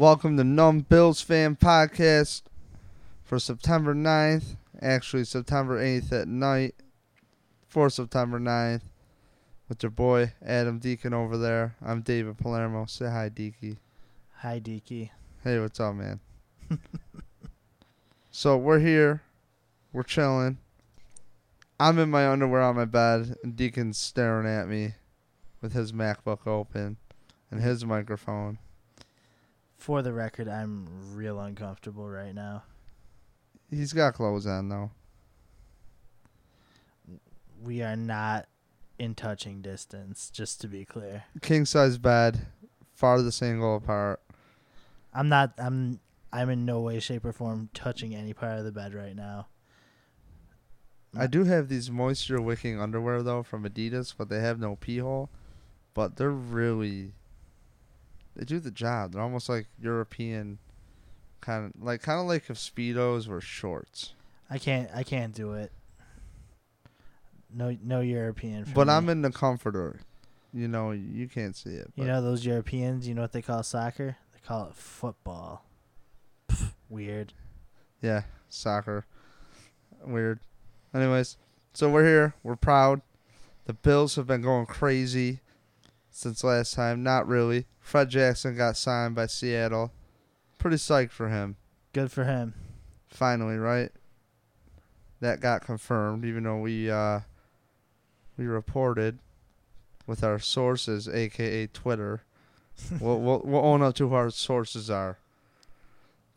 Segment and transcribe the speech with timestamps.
[0.00, 2.44] Welcome to Numb Bills Fan Podcast
[3.22, 4.56] for September 9th.
[4.80, 6.74] Actually, September 8th at night
[7.68, 8.80] for September 9th
[9.68, 11.76] with your boy Adam Deacon over there.
[11.84, 12.86] I'm David Palermo.
[12.86, 13.76] Say hi, Deaky.
[14.36, 15.10] Hi, Deaky.
[15.44, 16.20] Hey, what's up, man?
[18.30, 19.20] so we're here.
[19.92, 20.56] We're chilling.
[21.78, 24.94] I'm in my underwear on my bed, and Deacon's staring at me
[25.60, 26.96] with his MacBook open
[27.50, 28.60] and his microphone.
[29.80, 32.64] For the record, I'm real uncomfortable right now.
[33.70, 34.90] He's got clothes on though.
[37.62, 38.46] We are not
[38.98, 41.24] in touching distance, just to be clear.
[41.40, 42.46] King size bed,
[42.92, 44.20] farthest single apart.
[45.14, 48.72] I'm not I'm I'm in no way, shape, or form touching any part of the
[48.72, 49.46] bed right now.
[51.16, 54.98] I do have these moisture wicking underwear though from Adidas, but they have no pee
[54.98, 55.30] hole.
[55.94, 57.14] But they're really
[58.36, 59.12] they do the job.
[59.12, 60.58] They're almost like European
[61.40, 64.14] kind of like kind of like if speedos were shorts.
[64.48, 65.72] I can't I can't do it.
[67.52, 68.92] No no European for But me.
[68.94, 70.00] I'm in the comforter.
[70.52, 71.92] You know, you can't see it.
[71.94, 74.16] You know those Europeans, you know what they call soccer?
[74.32, 75.64] They call it football.
[76.48, 77.32] Pff, weird.
[78.02, 79.06] Yeah, soccer.
[80.04, 80.40] Weird.
[80.92, 81.36] Anyways,
[81.72, 82.34] so we're here.
[82.42, 83.02] We're proud.
[83.66, 85.40] The Bills have been going crazy
[86.20, 87.02] since last time.
[87.02, 87.66] Not really.
[87.80, 89.92] Fred Jackson got signed by Seattle.
[90.58, 91.56] Pretty psyched for him.
[91.92, 92.54] Good for him.
[93.08, 93.90] Finally, right?
[95.20, 97.20] That got confirmed, even though we uh
[98.36, 99.18] we reported
[100.06, 102.22] with our sources, aka Twitter.
[103.00, 105.18] we'll, we'll we'll own up to who our sources are.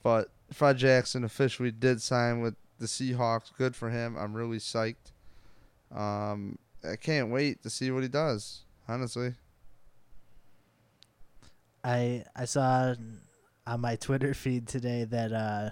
[0.02, 3.52] But Fred Jackson officially did sign with the Seahawks.
[3.58, 4.18] Good for him.
[4.18, 5.12] I'm really psyched.
[5.96, 8.62] Um, I can't wait to see what he does.
[8.88, 9.36] Honestly,
[11.84, 12.96] I I saw
[13.66, 15.70] on my Twitter feed today that uh,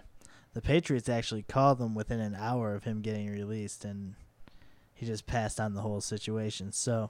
[0.54, 4.16] the Patriots actually called him within an hour of him getting released, and
[4.94, 6.72] he just passed on the whole situation.
[6.72, 7.10] So,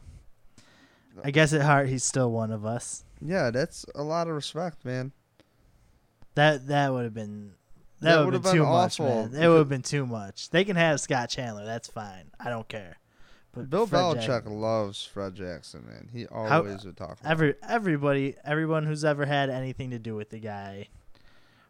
[1.23, 3.03] I guess at heart he's still one of us.
[3.21, 5.11] yeah, that's a lot of respect, man.
[6.35, 7.53] That that would have been
[7.99, 9.33] That that, would would've been been too much, man.
[9.35, 10.49] It would have been too much.
[10.49, 11.65] They can have Scott Chandler.
[11.65, 12.31] That's fine.
[12.39, 12.97] I don't care.
[13.53, 16.09] But Bill Fred Belichick loves Fred Jackson, man.
[16.13, 17.19] He always would talk.
[17.19, 20.87] About every everybody, everyone who's ever had anything to do with the guy,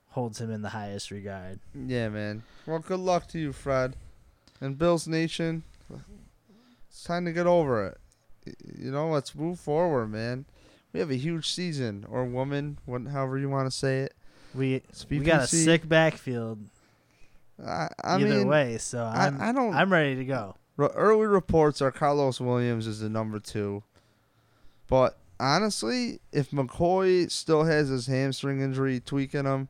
[0.09, 1.59] holds him in the highest regard.
[1.73, 2.43] Yeah, man.
[2.67, 3.95] Well, good luck to you, Fred.
[4.59, 5.63] And Bills Nation,
[6.87, 7.97] it's time to get over it.
[8.77, 10.45] You know, let's move forward, man.
[10.93, 14.13] We have a huge season, or woman, however you want to say it.
[14.53, 16.59] We we got a sick backfield
[17.65, 19.73] I, I either mean, way, so I, I'm I don't.
[19.73, 20.55] I'm ready to go.
[20.89, 23.83] Early reports are Karlos Williams is the number two,
[24.87, 29.69] but honestly, if McCoy still has his hamstring injury tweaking him,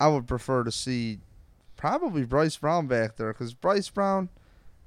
[0.00, 1.20] I would prefer to see
[1.76, 4.28] probably Bryce Brown back there because Bryce Brown,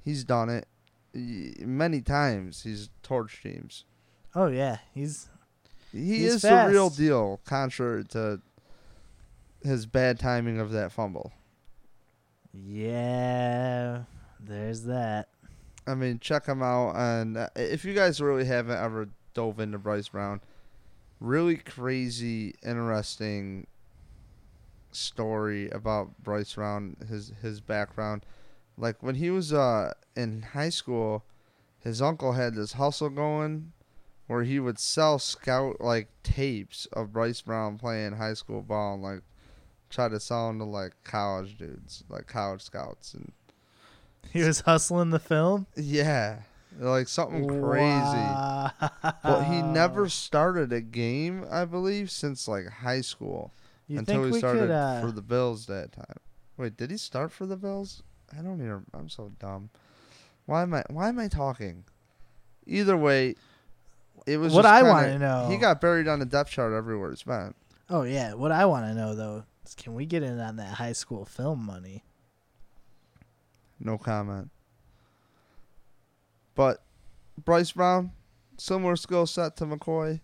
[0.03, 0.67] he's done it
[1.13, 2.63] many times.
[2.63, 3.85] He's torched teams.
[4.33, 5.29] Oh yeah, he's
[5.91, 8.41] He He's is the real deal, contrary to
[9.63, 11.31] his bad timing of that fumble.
[12.53, 14.03] yeah.
[14.39, 15.29] There's that.
[15.87, 16.95] I mean, check him out.
[16.95, 20.41] And uh, if you guys really haven't ever dove into Bryce Brown,
[21.19, 23.67] really crazy, interesting
[24.91, 28.25] story about Bryce Brown, his his background.
[28.77, 31.23] Like when he was uh in high school,
[31.79, 33.73] his uncle had this hustle going
[34.27, 39.03] where he would sell scout like tapes of Bryce Brown playing high school ball and
[39.03, 39.21] like
[39.89, 43.31] try to sell them to like college dudes, like college scouts and
[44.33, 45.67] He was hustling the film.
[45.75, 46.39] yeah,
[46.79, 47.85] like something crazy.
[47.85, 48.71] Wow.
[49.23, 53.51] But he never started a game, I believe, since like high school
[53.87, 54.71] You until he we started could?
[54.71, 56.17] Uh, for the Bills that time.
[56.57, 58.03] Wait, did he start for the Bills?
[58.37, 58.85] I don't even.
[58.93, 59.69] I'm so dumb.
[60.45, 60.83] Why am I?
[60.89, 61.83] Why am I talking?
[62.67, 63.35] Either way,
[64.25, 66.73] it was What just I kinda- wanna know- He got buried on the depth chart
[66.73, 67.53] everywhere he's been.
[67.89, 68.33] oh yeah.
[68.33, 71.25] What I want to know though is, can we get in on that high school
[71.25, 72.03] film money?
[73.79, 74.49] No comment.
[76.55, 76.81] But
[77.43, 78.11] Bryce Brown,
[78.57, 80.21] similar skill set to McCoy.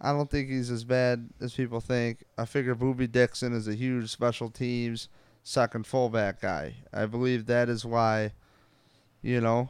[0.00, 2.24] I don't think he's as bad as people think.
[2.36, 5.08] I figure Boobie Dixon is a huge special teams
[5.44, 6.74] second fullback guy.
[6.92, 8.32] I believe that is why,
[9.22, 9.68] you know,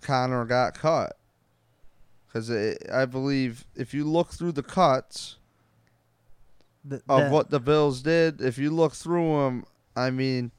[0.00, 1.16] Connor got cut.
[2.26, 2.50] Because
[2.92, 5.36] I believe if you look through the cuts
[6.88, 9.64] Th- of what the Bills did, if you look through them,
[9.96, 10.52] I mean,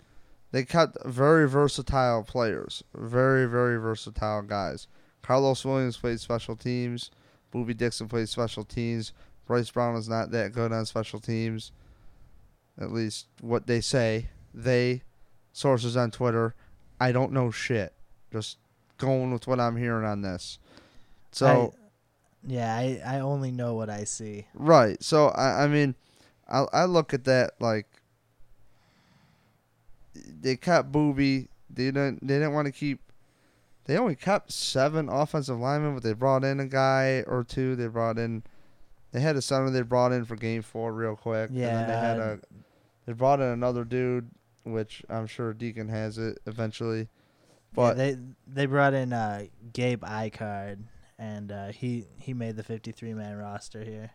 [0.52, 4.88] they cut very versatile players, very very versatile guys.
[5.24, 7.12] Karlos Williams played special teams.
[7.54, 9.12] Boobie Dixon played special teams.
[9.46, 11.72] Bryce Brown is not that good on special teams.
[12.80, 14.30] At least what they say.
[14.54, 15.02] They
[15.52, 16.56] sources on Twitter.
[17.00, 17.94] I don't know shit.
[18.32, 18.58] Just
[18.98, 20.60] going with what I'm hearing on this.
[21.32, 21.80] So I,
[22.48, 24.48] yeah, I, I only know what I see.
[24.54, 25.02] right.
[25.04, 25.96] So I I mean,
[26.48, 27.88] I I look at that like
[30.14, 31.48] they cut Boobie.
[31.70, 33.00] They didn't they didn't want to keep.
[33.86, 37.76] They only kept seven offensive linemen, but they brought in a guy or two.
[37.76, 38.44] They brought in.
[39.12, 41.50] They had a center they brought in for game four real quick.
[41.50, 42.34] And then they had Yeah.
[42.34, 42.38] a.
[43.06, 44.30] They brought in another dude,
[44.64, 47.08] which I'm sure Deacon has it eventually.
[47.74, 48.18] But But they
[48.48, 50.80] they brought in uh, Gabe Ikard,
[51.18, 54.12] and uh, he he made the 53 man roster here.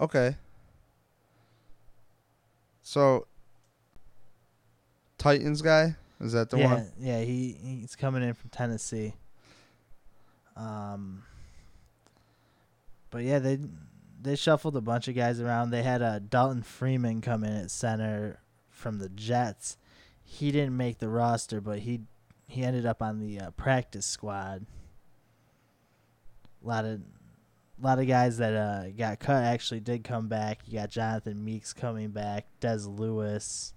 [0.00, 0.36] Okay.
[2.82, 3.26] So
[5.26, 5.96] Titans guy?
[6.20, 6.92] Is that the yeah, one?
[6.98, 9.14] yeah, he he's coming in from Tennessee.
[10.56, 11.24] Um,
[13.10, 13.58] but yeah, they
[14.22, 15.70] they shuffled a bunch of guys around.
[15.70, 18.40] They had uh, Dalton Freeman come in at center
[18.70, 19.76] from the Jets.
[20.24, 22.02] He didn't make the roster, but he
[22.46, 24.64] he ended up on the uh, practice squad.
[26.64, 30.60] A lot of a lot of guys that uh, got cut actually did come back.
[30.66, 33.74] You got Jonathan Meeks coming back, Des Lewis.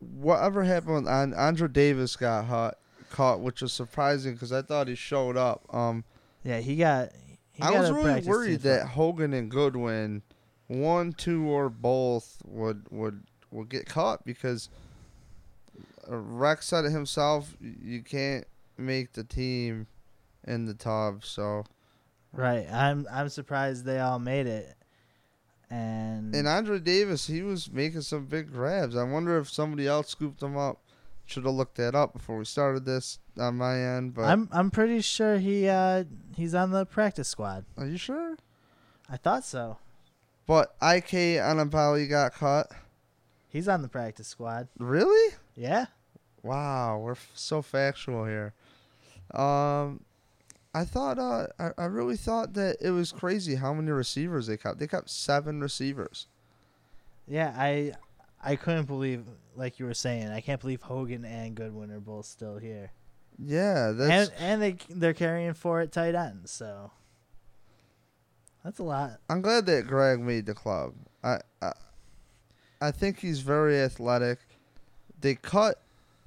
[0.00, 2.78] Whatever happened on Andre Davis got hot,
[3.10, 5.62] caught, which was surprising because I thought he showed up.
[5.74, 6.04] Um,
[6.44, 7.10] Yeah, he got.
[7.52, 10.22] He I got was really worried that Hogan and Goodwin,
[10.68, 14.68] one, two, or both would would would get caught because
[16.06, 17.56] Rex said it himself.
[17.60, 18.46] You can't
[18.76, 19.88] make the team
[20.46, 21.64] in the tub, so.
[22.32, 22.70] Right.
[22.70, 24.74] I'm I'm surprised they all made it.
[25.70, 28.96] And, And Andre Davis, he was making some big grabs.
[28.96, 30.80] I wonder if somebody else scooped him up.
[31.26, 34.14] Should have looked that up before we started this on my end.
[34.14, 36.04] But I'm I'm pretty sure he uh
[36.34, 37.66] he's on the practice squad.
[37.76, 38.38] are you sure?
[39.10, 39.76] I thought so.
[40.46, 42.68] But IK Enemkpali got caught.
[43.50, 44.68] He's on the practice squad.
[44.78, 45.34] Really?
[45.54, 45.86] Yeah.
[46.42, 48.54] Wow, we're f- so factual here.
[49.34, 50.00] Um,
[50.78, 54.56] I thought, uh, I, I really thought that it was crazy how many receivers they
[54.56, 54.78] kept.
[54.78, 56.28] They kept seven receivers.
[57.26, 57.94] Yeah, I
[58.40, 59.24] I couldn't believe
[59.56, 60.28] like you were saying.
[60.28, 62.92] I can't believe Hogan and Goodwin are both still here.
[63.40, 64.30] Yeah, that's.
[64.30, 66.92] and and they they're carrying four at tight ends, so
[68.62, 69.18] that's a lot.
[69.28, 70.94] I'm glad that Gragg made the club.
[71.24, 71.72] I, I,
[72.80, 74.38] I think he's very athletic.
[75.20, 75.82] They cut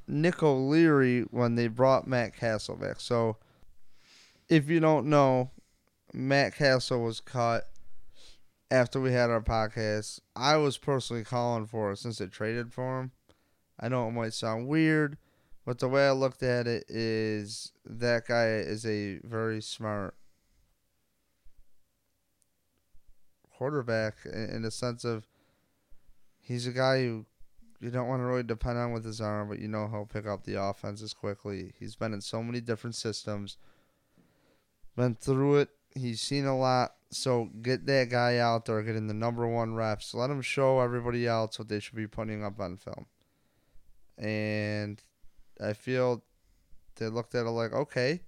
[0.10, 3.00] Nick O'Leary when they brought Matt Cassel back.
[3.00, 3.38] So,
[4.52, 5.50] if you don't know,
[6.14, 7.70] Matt Cassel was cut
[8.70, 10.20] after we had our podcast.
[10.36, 13.12] I was personally calling for it since they traded for him.
[13.80, 15.18] I know it might sound weird,
[15.66, 20.16] but the way I looked at it is that guy is a very smart
[23.56, 25.26] quarterback in, in the sense of
[26.42, 27.26] he's a guy who
[27.80, 30.28] you don't want to really depend on with his arm, but you know he'll pick
[30.28, 31.72] up the offenses quickly.
[31.80, 33.56] He's been in so many different systems,
[34.96, 35.70] been through it.
[35.96, 36.94] He's seen a lot.
[37.12, 40.14] So get that guy out there, getting the number one reps.
[40.14, 43.06] Let him show everybody else what they should be putting up on film.
[44.18, 45.02] And
[45.60, 46.24] I feel
[46.96, 48.22] they looked at it like, okay,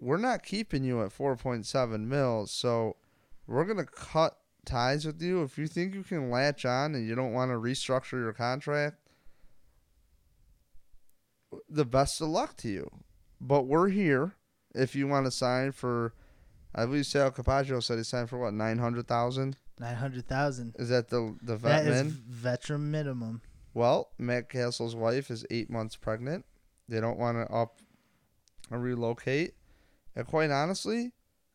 [0.00, 2.96] we're not keeping you at 4.7 mils, so
[3.46, 5.42] we're going to cut ties with you.
[5.42, 8.96] If you think you can latch on and you don't want to restructure your contract,
[11.68, 12.90] the best of luck to you.
[13.40, 14.34] But we're here
[14.76, 16.12] if you want to sign for,
[16.74, 20.74] I believe Sal Capaccio said he signed for what, 900000 Nine hundred thousand.
[20.78, 22.10] Is that the, the vet That is min?
[22.28, 23.42] veteran minimum.
[23.74, 26.46] Well, Matt Cassel's wife is eight months pregnant.
[26.88, 27.78] They don't want to up
[28.70, 29.52] or relocate.
[30.14, 31.12] And quite honestly,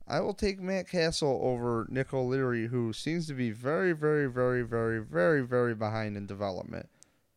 [0.08, 4.62] I will take Matt Cassel over Nick O'Leary, who seems to be very, very, very,
[4.62, 6.90] very, very, very behind in development.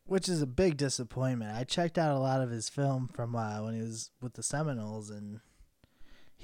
[0.04, 1.56] which is a big disappointment.
[1.56, 4.42] I checked out a lot of his film from uh, when he was with the
[4.42, 5.40] Seminoles, and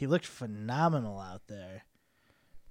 [0.01, 1.85] he looked phenomenal out there.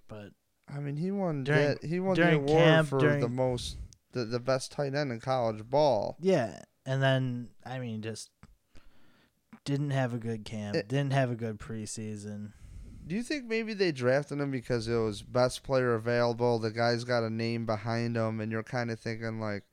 [0.08, 0.32] But
[0.68, 3.78] I mean, he won During- that, he won the award camp, for during- the most
[4.14, 6.18] the, the best tight end in college ball.
[6.20, 8.32] yeah, and then I mean, just
[9.64, 12.54] didn't have a good camp, It- didn't have a good preseason.
[13.06, 16.58] Do you think maybe they drafted him because it was best player available?
[16.58, 19.64] The guy's got a name behind him, and you're kind of thinking like,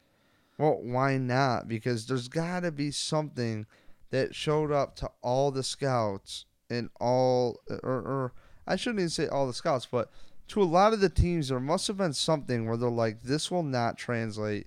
[0.59, 1.69] well, why not?
[1.69, 3.67] Because there's got to be something
[4.11, 8.33] that showed up to all the scouts and all, or, or
[8.67, 10.11] I shouldn't even say all the scouts, but
[10.49, 13.51] to a lot of the teams, there must have been something where they're like, this
[13.51, 14.67] will not translate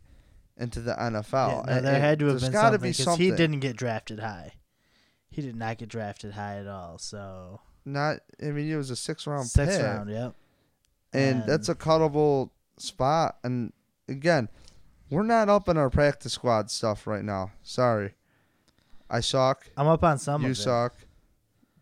[0.58, 1.32] into the NFL.
[1.32, 3.26] yeah, no, And- there and had to have been something be because something.
[3.26, 4.54] he didn't get drafted high.
[5.30, 6.98] He did not get drafted high at all.
[6.98, 8.20] So Not.
[8.42, 10.10] I mean, it was a six round sixth pick, round.
[10.10, 10.36] Yep.
[11.14, 13.38] and that's a cuttable spot.
[13.44, 13.72] And
[14.10, 14.50] again,
[15.10, 17.52] we're not up in our practice squad stuff right now.
[17.64, 18.16] Sorry,
[19.10, 19.70] I suck.
[19.78, 20.60] I'm up on some you of it.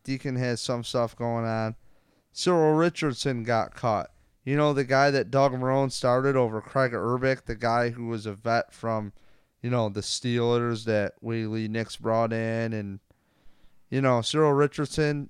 [0.08, 1.76] Deacon has some stuff going on.
[2.32, 4.10] Cyril Richardson got cut.
[4.46, 8.26] You know the guy that Doug Marrone started over Kraig Urbik, the guy who was
[8.26, 9.12] a vet from,
[9.62, 13.02] you know, the Steelers that Willie Nix brought in, and
[13.90, 15.30] you know Cyril Richardson.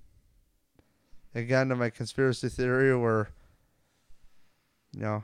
[1.33, 3.29] Again, to my conspiracy theory, where
[4.93, 5.23] you know,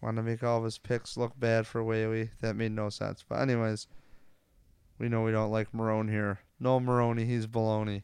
[0.00, 2.30] want to make all of his picks look bad for Whaley.
[2.40, 3.24] That made no sense.
[3.28, 3.86] But anyways,
[4.98, 6.40] we know we don't like Marrone here.
[6.58, 8.02] No Maroney, he's baloney.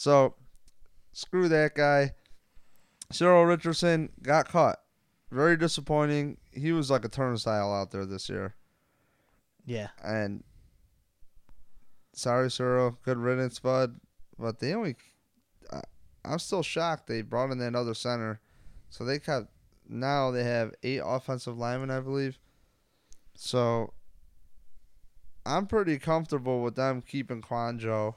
[0.00, 0.34] So,
[1.12, 2.12] screw that guy.
[3.12, 4.78] Cyril Richardson got caught.
[5.30, 6.38] Very disappointing.
[6.52, 8.54] He was like a turnstile out there this year.
[9.66, 9.88] Yeah.
[10.02, 10.42] And
[12.14, 12.98] sorry, Cyril.
[13.04, 14.00] Good riddance, bud.
[14.38, 14.96] But they only.
[15.70, 15.82] I,
[16.24, 18.40] I'm still shocked they brought in that other center.
[18.88, 19.48] So they kept.
[19.86, 22.38] Now they have eight offensive linemen, I believe.
[23.34, 23.92] So.
[25.44, 28.14] I'm pretty comfortable with them keeping Kouandjio.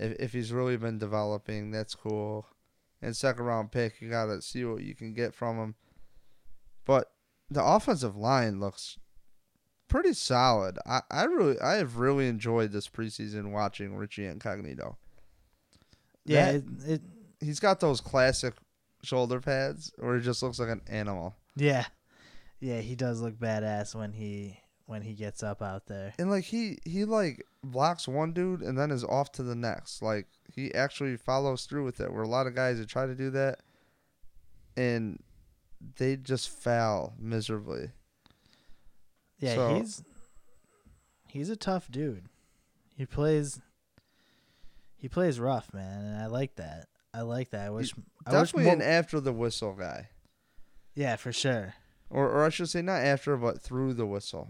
[0.00, 2.46] If, if he's really been developing, that's cool.
[3.02, 5.74] And second round pick, you gotta see what you can get from him.
[6.84, 7.12] But
[7.50, 8.98] the offensive line looks
[9.88, 10.78] pretty solid.
[10.86, 14.96] I, I really I have really enjoyed this preseason watching Richie Incognito.
[16.24, 16.52] Yeah.
[16.52, 16.54] That-
[16.86, 17.02] It, it,
[17.42, 18.52] He's got those classic
[19.02, 21.34] shoulder pads where he just looks like an animal.
[21.56, 21.86] yeah.
[22.60, 22.80] Yeah.
[22.80, 24.58] He does look badass when he
[24.90, 26.12] when he gets up out there.
[26.18, 30.02] And like he he like blocks one dude and then is off to the next.
[30.02, 32.12] Like he actually follows through with it.
[32.12, 33.60] Where a lot of guys that try to do that
[34.76, 35.22] and
[35.96, 37.92] they just foul miserably.
[39.38, 39.54] Yeah.
[39.54, 40.02] So- he's
[41.28, 42.24] he's a tough dude.
[42.96, 43.60] He plays.
[44.96, 46.88] He plays rough, man, and I like that.
[47.14, 47.68] I like that.
[47.68, 47.94] I wish.
[48.26, 50.08] I wish Definitely an after the whistle guy.
[50.94, 51.74] yeah, for sure.
[52.10, 54.48] Or or I should say not after but through the whistle.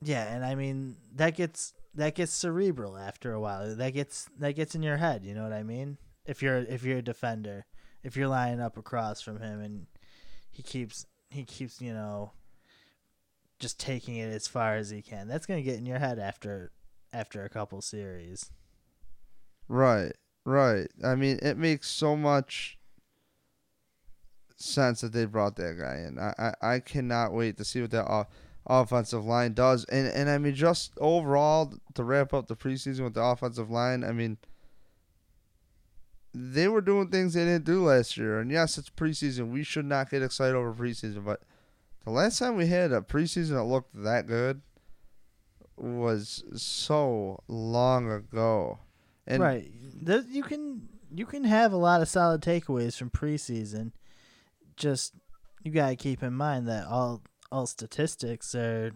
[0.00, 3.74] Yeah, and I mean that gets that gets cerebral after a while.
[3.74, 5.24] That gets that gets in your head.
[5.24, 5.98] You know what I mean?
[6.24, 7.66] If you're if you're a defender,
[8.02, 9.86] if you're lining up across from him and
[10.50, 12.32] he keeps he keeps you know
[13.58, 16.70] just taking it as far as he can, that's gonna get in your head after
[17.12, 18.50] after a couple series.
[19.68, 20.12] Right,
[20.44, 20.88] right.
[21.04, 22.78] I mean, it makes so much
[24.56, 26.18] sense that they brought that guy in.
[26.18, 28.26] I, I, I cannot wait to see what that o-
[28.66, 29.84] offensive line does.
[29.86, 34.04] And and I mean, just overall to wrap up the preseason with the offensive line.
[34.04, 34.38] I mean,
[36.34, 38.40] they were doing things they didn't do last year.
[38.40, 39.50] And yes, it's preseason.
[39.50, 41.42] We should not get excited over preseason, but
[42.04, 44.62] the last time we had a preseason that looked that good
[45.76, 48.78] was so long ago.
[49.26, 49.70] And right.
[50.30, 53.92] You can you can have a lot of solid takeaways from preseason.
[54.76, 55.14] Just
[55.62, 58.92] you gotta keep in mind that all all statistics are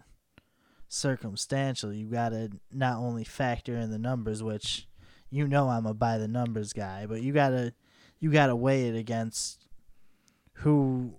[0.87, 1.93] circumstantial.
[1.93, 4.87] You gotta not only factor in the numbers, which
[5.29, 7.73] you know I'm a by the numbers guy, but you gotta
[8.19, 9.67] you gotta weigh it against
[10.53, 11.15] who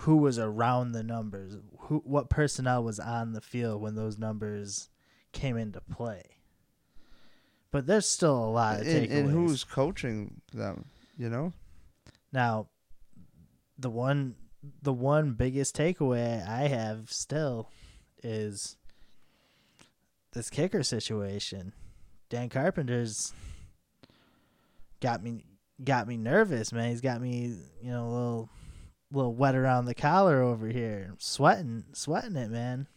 [0.00, 4.88] who was around the numbers, who what personnel was on the field when those numbers
[5.32, 6.22] came into play.
[7.70, 9.18] But there's still a lot of and, takeaways.
[9.18, 10.86] and who's coaching them?
[11.18, 11.52] You know,
[12.32, 12.68] Now,
[13.78, 14.34] the one
[14.82, 17.70] the one biggest takeaway I have still
[18.22, 18.76] is
[20.32, 21.72] this kicker situation.
[22.28, 23.32] Dan Carpenter's
[25.00, 25.44] got me
[25.82, 26.90] got me nervous, man.
[26.90, 28.50] He's got me, you know, a little
[29.12, 31.14] little wet around the collar over here.
[31.18, 32.88] Sweating sweating it, man.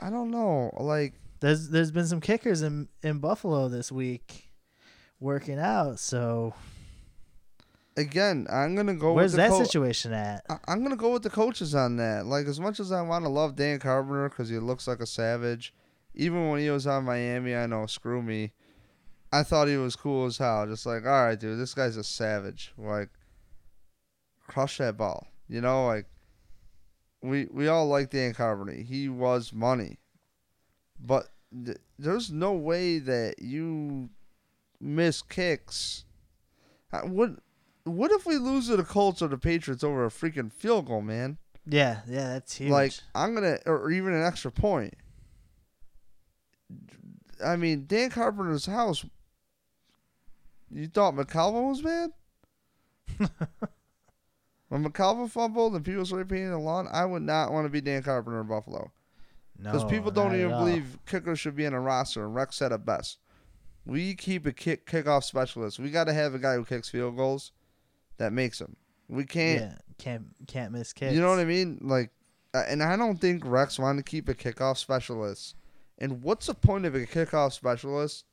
[0.00, 0.74] I don't know.
[0.78, 4.50] Like, There's there's been some kickers in in Buffalo this week
[5.18, 6.54] working out, so
[8.00, 9.12] again, I'm gonna go.
[9.12, 10.44] where's with the that co- situation at?
[10.48, 12.26] I- I'm gonna go with the coaches on that.
[12.26, 15.06] Like, as much as I want to love Dan Carpenter because he looks like a
[15.06, 15.72] savage,
[16.14, 18.52] even when he was on Miami, I know screw me.
[19.32, 20.66] I thought he was cool as hell.
[20.66, 22.72] Just like, all right, dude, this guy's a savage.
[22.76, 23.10] Like,
[24.48, 25.26] crush that ball.
[25.48, 26.06] You know, like
[27.22, 28.72] we we all like Dan Carpenter.
[28.82, 29.98] He was money,
[30.98, 31.28] but
[31.64, 34.10] th- there's no way that you
[34.80, 36.04] miss kicks.
[36.92, 37.30] Uh, What
[37.84, 41.02] what if we lose to the Colts or the Patriots over a freaking field goal,
[41.02, 41.38] man?
[41.66, 42.70] Yeah, yeah, that's huge.
[42.70, 44.94] Like I'm gonna, or even an extra point.
[47.44, 49.04] I mean, Dan Carpenter's house.
[50.70, 52.10] You thought McKelvin was bad?
[54.68, 57.80] when McKelvin fumbled and people started painting the lawn, I would not want to be
[57.80, 58.92] Dan Carpenter in Buffalo.
[59.56, 62.24] Because No, people don't even believe kickers should be in a roster.
[62.24, 63.18] And Rex said it best.
[63.84, 65.78] We keep a kick kickoff specialist.
[65.78, 67.52] We got to have a guy who kicks field goals
[68.20, 68.76] that makes them.
[69.08, 69.62] We can't.
[69.62, 71.14] Yeah, can't can't miss kicks.
[71.14, 71.78] You know what I mean?
[71.80, 72.10] Like,
[72.54, 75.56] uh, and I don't think Rex wanted to keep a kickoff specialist.
[75.98, 78.26] And what's the point of a kickoff specialist?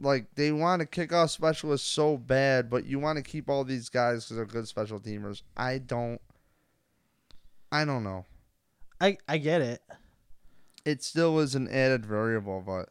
[0.00, 3.88] Like, they want a kickoff specialist so bad, but you want to keep all these
[3.88, 5.42] guys because they're good special teamers.
[5.56, 6.20] I don't.
[7.70, 8.26] I don't know.
[9.00, 9.82] I I get it.
[10.84, 12.88] It still is an added variable, but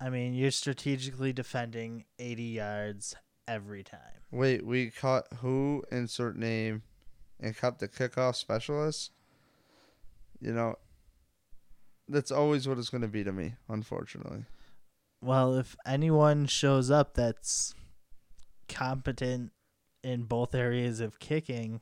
[0.00, 3.16] I mean, you're strategically defending 80 yards
[3.48, 4.00] every time.
[4.30, 6.82] wait, we cut who insert name,
[7.40, 9.12] and cut the kickoff specialist.
[10.40, 10.76] You know,
[12.08, 14.44] that's always what it's going to be to me, unfortunately.
[15.22, 17.74] Well, if anyone shows up that's
[18.68, 19.52] competent
[20.02, 21.80] in both areas of kicking,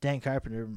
[0.00, 0.68] Dan Carpenter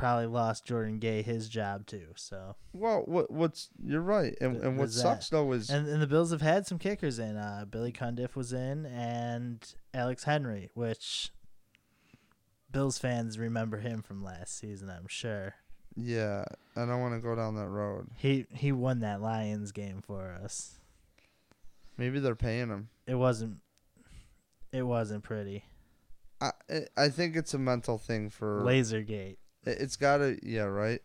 [0.00, 2.08] probably lost Jordan Gay his job too.
[2.16, 5.00] So, Well, what what's you're right, and and what there's that.
[5.02, 7.36] sucks though is and, and the Bills have had some kickers in.
[7.36, 11.30] Uh, Billy Cundiff was in, and Alex Henery, which
[12.72, 14.88] Bills fans remember him from last season.
[14.90, 15.54] I'm sure
[15.96, 16.44] yeah,
[16.76, 18.08] I don't want to go down that road.
[18.16, 20.78] he he won that Lions game for us.
[21.98, 22.88] Maybe they're paying him.
[23.06, 23.58] It wasn't.
[24.72, 25.64] It wasn't pretty.
[26.40, 29.36] I I- I think it's a mental thing for Lasergate.
[29.64, 31.00] It- It's gotta yeah right.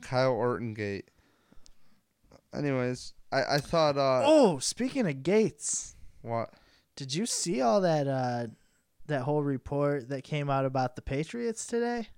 [0.00, 1.08] Kyle Orton gate.
[2.54, 6.50] Anyways, I I thought uh oh, speaking of gates, what
[6.96, 8.46] did you see all that uh
[9.06, 12.08] that whole report that came out about the Patriots today?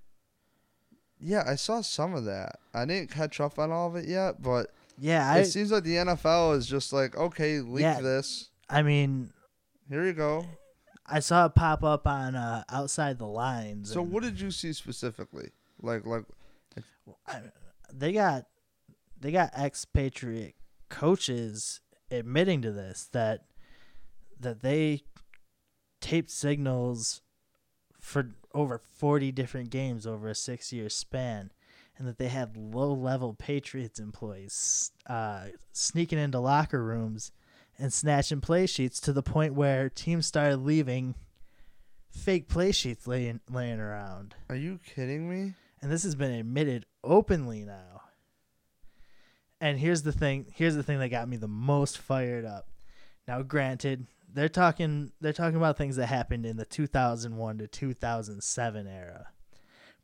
[1.19, 2.59] yeah I saw some of that.
[2.75, 5.85] I didn't catch up on all of it yet, but Yeah, I it seems like
[5.85, 8.01] the NFL is just like okay leak Yeah.
[8.03, 8.51] this.
[8.69, 9.33] I mean,
[9.89, 10.45] Here you go.
[11.09, 13.93] I saw it pop up on uh outside the lines.
[13.93, 15.51] So and what did you see specifically?
[15.81, 16.25] Like like
[17.27, 17.41] I,
[17.93, 18.47] they got
[19.21, 20.55] they got expatriate
[20.89, 23.45] coaches admitting to this that
[24.39, 25.03] that they
[26.01, 27.23] taped signals
[28.01, 31.51] for over 40 different games over a 6 year span
[31.99, 37.33] and that they had low level patriots employees uh, sneaking into locker rooms
[37.79, 41.15] and snatching play sheets to the point where teams started leaving
[42.11, 45.53] fake play sheets laying laying around are you kidding me?
[45.83, 48.03] and this has been admitted openly now.
[49.61, 52.69] And here's the thing, here's the thing that got me the most fired up.
[53.27, 58.87] Now granted, they're talking they're talking about things that happened in the 2001 to 2007
[58.87, 59.29] era.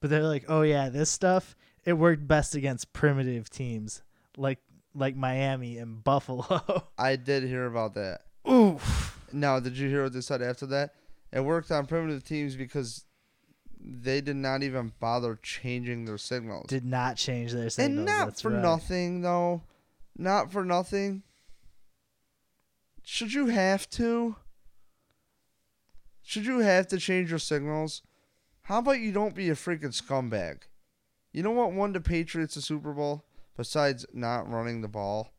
[0.01, 4.03] But they're like, "Oh yeah, this stuff it worked best against primitive teams
[4.37, 4.59] like
[4.95, 8.23] like Miami and Buffalo." I did hear about that.
[8.51, 9.19] Oof.
[9.33, 10.95] Now, did you hear what they said after that?
[11.33, 13.05] It worked on primitive teams because
[13.81, 16.67] they did not even bother changing their signals.
[16.69, 17.97] Did not change their signals.
[17.99, 18.63] and not that's for right.
[18.63, 19.63] nothing, though.
[20.17, 21.23] Not for nothing.
[23.05, 24.37] Should you have to?
[26.23, 28.03] Should you have to change your signals?
[28.63, 30.63] How about you don't be a freaking scumbag?
[31.33, 33.25] You know what won the Patriots the Super Bowl?
[33.57, 35.33] Besides not running the ball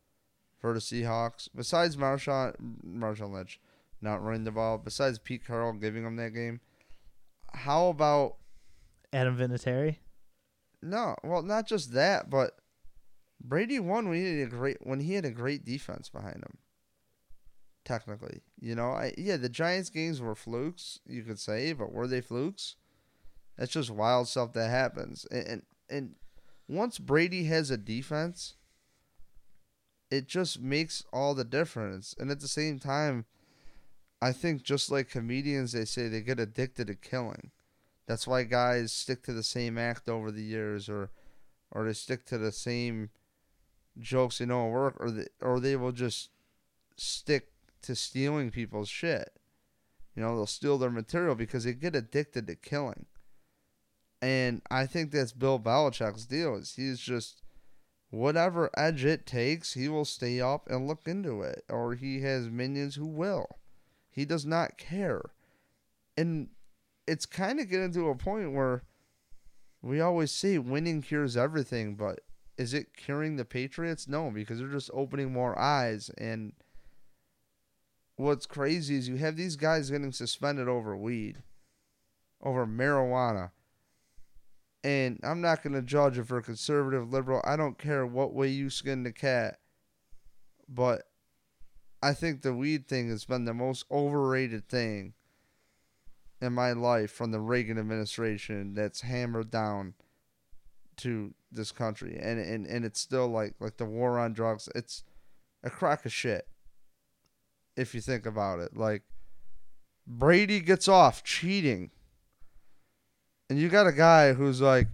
[0.59, 2.53] for the Seahawks, besides Marshawn,
[2.85, 3.59] Marshawn Lynch
[4.01, 6.59] not running the ball, besides Pete Carroll giving them that game,
[7.53, 8.35] how about
[9.11, 9.97] Adam Vinatieri?
[10.83, 12.57] no, well, not just that, but
[13.41, 16.57] Brady won when he had a great when he had a great defense behind him.
[17.85, 22.07] Technically, you know, I yeah, the Giants games were flukes, you could say, but were
[22.07, 22.75] they flukes?
[23.57, 26.15] That's just wild stuff that happens, and and, and
[26.67, 28.55] once Brady has a defense,
[30.09, 32.15] it just makes all the difference.
[32.19, 33.25] And at the same time,
[34.21, 37.51] I think just like comedians, they say they get addicted to killing.
[38.07, 41.09] That's why guys stick to the same act over the years, or
[41.71, 43.09] or they stick to the same
[43.99, 46.29] jokes they know work, or they, or they will just
[46.95, 47.49] stick
[47.81, 49.39] to stealing people's shit.
[50.15, 53.07] You know, they'll steal their material because they get addicted to killing.
[54.23, 56.55] And I think that's Bill Belichick's deal.
[56.55, 57.41] Is he's just
[58.09, 62.49] whatever edge it takes, he will stay up and look into it, or he has
[62.49, 63.57] minions who will.
[64.09, 65.23] He does not care,
[66.15, 66.47] and
[67.05, 68.83] it's kind of getting to a point where
[69.81, 72.21] we always say winning cures everything, but
[72.57, 74.07] is it curing the Patriots?
[74.07, 76.09] No, because they're just opening more eyes.
[76.17, 76.53] And
[78.15, 81.39] what's crazy is you have these guys getting suspended over weed,
[82.41, 83.51] over marijuana.
[84.83, 87.41] And I'm not going to judge if they're conservative, liberal.
[87.45, 89.59] I don't care what way you skin the cat.
[90.67, 91.03] But
[92.01, 95.13] I think the weed thing has been the most overrated thing
[96.41, 99.93] in my life from the Reagan administration that's hammered down
[100.97, 104.67] to this country, and and and it's still like like the war on drugs.
[104.75, 105.03] It's
[105.63, 106.47] a crack of shit.
[107.77, 109.03] If you think about it, like
[110.05, 111.91] Brady gets off cheating,
[113.53, 114.87] and you got a guy who's like,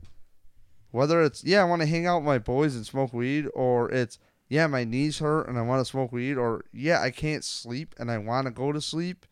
[0.92, 3.90] whether it's yeah, I want to hang out with my boys and smoke weed, or
[3.90, 4.20] it's
[4.50, 7.96] yeah, my knees hurt and I want to smoke weed, or yeah, I can't sleep
[7.98, 9.26] and I want to go to sleep,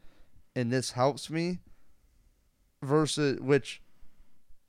[0.56, 1.60] and this helps me.
[2.82, 3.82] Versus which,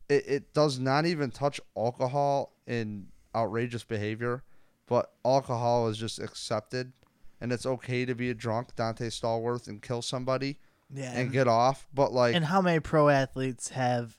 [0.08, 4.42] it, it does not even touch alcohol in outrageous behavior,
[4.86, 6.92] but alcohol is just accepted,
[7.40, 10.58] and it's okay to be a drunk, Dante Stallworth, and kill somebody
[10.92, 11.12] Yeah.
[11.12, 11.86] and get off.
[11.92, 14.16] But like, and how many pro athletes have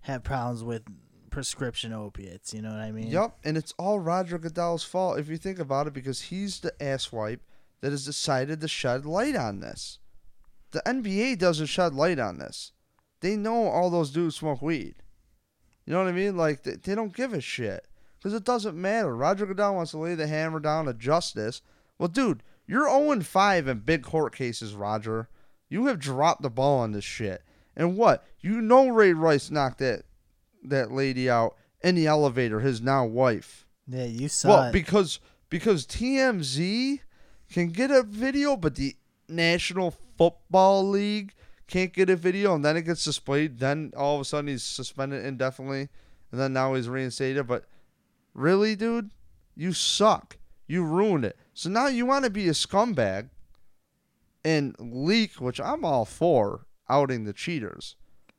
[0.00, 0.82] have problems with
[1.30, 2.54] prescription opiates?
[2.54, 3.08] You know what I mean?
[3.08, 6.72] Yep, and it's all Roger Goodell's fault if you think about it, because he's the
[6.80, 7.40] asswipe
[7.80, 9.98] that has decided to shed light on this.
[10.70, 12.72] The NBA doesn't shed light on this.
[13.20, 14.96] They know all those dudes smoke weed.
[15.86, 16.36] You know what I mean?
[16.36, 17.86] Like they, they don't give a shit
[18.18, 19.16] because it doesn't matter.
[19.16, 21.62] Roger Goodell wants to lay the hammer down to justice.
[21.98, 25.28] Well, dude, you're 0 5 in big court cases, Roger.
[25.70, 27.42] You have dropped the ball on this shit.
[27.78, 28.26] And what?
[28.40, 30.02] You know Ray Rice knocked that
[30.64, 33.64] that lady out in the elevator, his now wife.
[33.86, 34.72] Yeah, you saw Well, it.
[34.72, 37.00] because because TMZ
[37.50, 38.96] can get a video, but the
[39.28, 41.32] National Football League
[41.68, 43.58] can't get a video, and then it gets displayed.
[43.58, 45.88] Then all of a sudden he's suspended indefinitely,
[46.32, 47.46] and then now he's reinstated.
[47.46, 47.64] But
[48.34, 49.10] really, dude,
[49.54, 50.36] you suck.
[50.66, 51.38] You ruined it.
[51.54, 53.30] So now you want to be a scumbag
[54.44, 57.96] and leak, which I'm all for, outing the cheaters.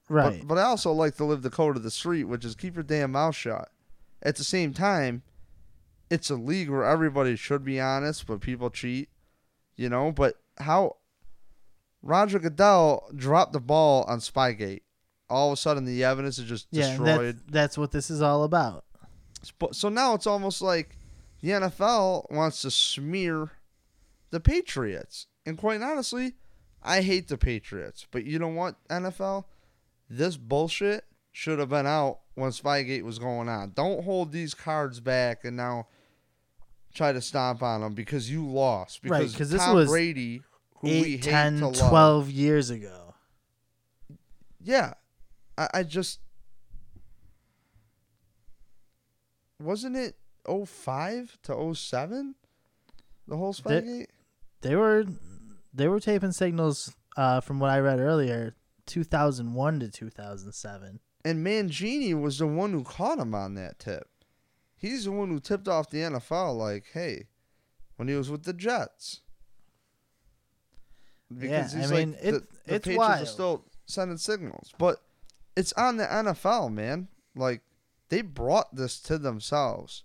[0.07, 0.39] right.
[0.39, 2.75] But, but I also like to live the code of the street, which is keep
[2.75, 3.69] your damn mouth shut.
[4.21, 5.23] At the same time,
[6.09, 9.09] it's a league where everybody should be honest, but people cheat,
[9.75, 10.11] you know.
[10.11, 10.97] But how
[12.01, 14.81] Roger Goodell dropped the ball on Spygate,
[15.29, 17.35] all of a sudden the evidence is just yeah, destroyed.
[17.37, 18.85] that's, that's what this is all about.
[19.71, 20.97] So now it's almost like
[21.41, 23.51] the NFL wants to smear
[24.31, 25.27] the Patriots.
[25.45, 26.35] And quite honestly,
[26.83, 28.05] I hate the Patriots.
[28.09, 29.45] But you know what, NFL?
[30.09, 33.71] This bullshit should have been out when Spygate was going on.
[33.75, 35.87] Don't hold these cards back and now
[36.93, 39.01] try to stomp on them because you lost.
[39.03, 40.41] Right, Because 'cause this Tom was Brady,
[40.77, 43.13] who we Eight, hate 10, to love, 12 years ago.
[44.61, 44.93] yeah,
[45.57, 46.19] I, I just
[49.61, 50.15] wasn't it
[50.47, 52.35] 05 to 07?
[53.27, 54.05] The whole They- Spygate?
[54.61, 55.05] They were
[55.79, 60.99] they were taping signals uh, from what I read earlier, 2001 to 2007.
[61.25, 64.07] And Mangini was the one who caught him on that tip.
[64.77, 67.27] He's the one who tipped off the NFL, like, hey,
[67.97, 69.21] when he was with the Jets.
[71.35, 72.31] Yeah, I mean, the, it-
[72.65, 73.21] the it's Patriots wild.
[73.21, 74.73] are still sending signals.
[74.77, 75.01] But
[75.55, 77.07] it's on the NFL, man.
[77.35, 77.61] Like,
[78.09, 80.03] they brought this to themselves.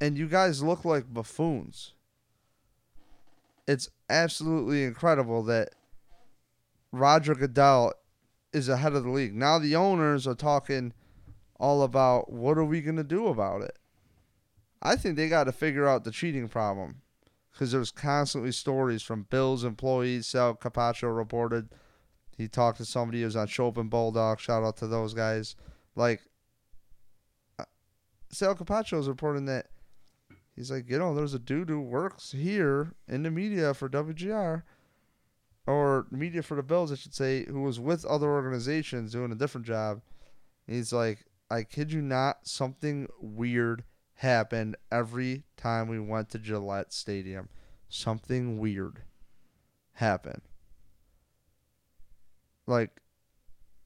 [0.00, 1.92] And you guys look like buffoons.
[3.68, 5.70] It's absolutely incredible that
[6.92, 7.94] Roger Goodell
[8.52, 9.34] is ahead of the league.
[9.34, 10.92] Now the owners are talking
[11.58, 13.78] all about what are we going to do about it.
[14.82, 17.02] I think they got to figure out the cheating problem
[17.52, 20.26] because there's constantly stories from Bills employees.
[20.26, 21.68] Sal Capaccio reported
[22.36, 24.40] he talked to somebody who was on Schopp and Bulldog.
[24.40, 25.56] Shout out to those guys.
[25.94, 26.22] Like
[27.58, 27.64] uh,
[28.30, 29.66] Sal Capaccio is reporting that
[30.60, 34.62] he's like, you know, there's a dude who works here in the media for WGR
[35.66, 39.36] or media for the Bills, I should say, who was with other organizations doing a
[39.36, 40.02] different job.
[40.66, 43.84] He's like, I kid you not, something weird
[44.16, 47.48] happened every time we went to Gillette Stadium.
[47.88, 49.04] Something weird
[49.92, 50.42] happened.
[52.66, 53.00] Like,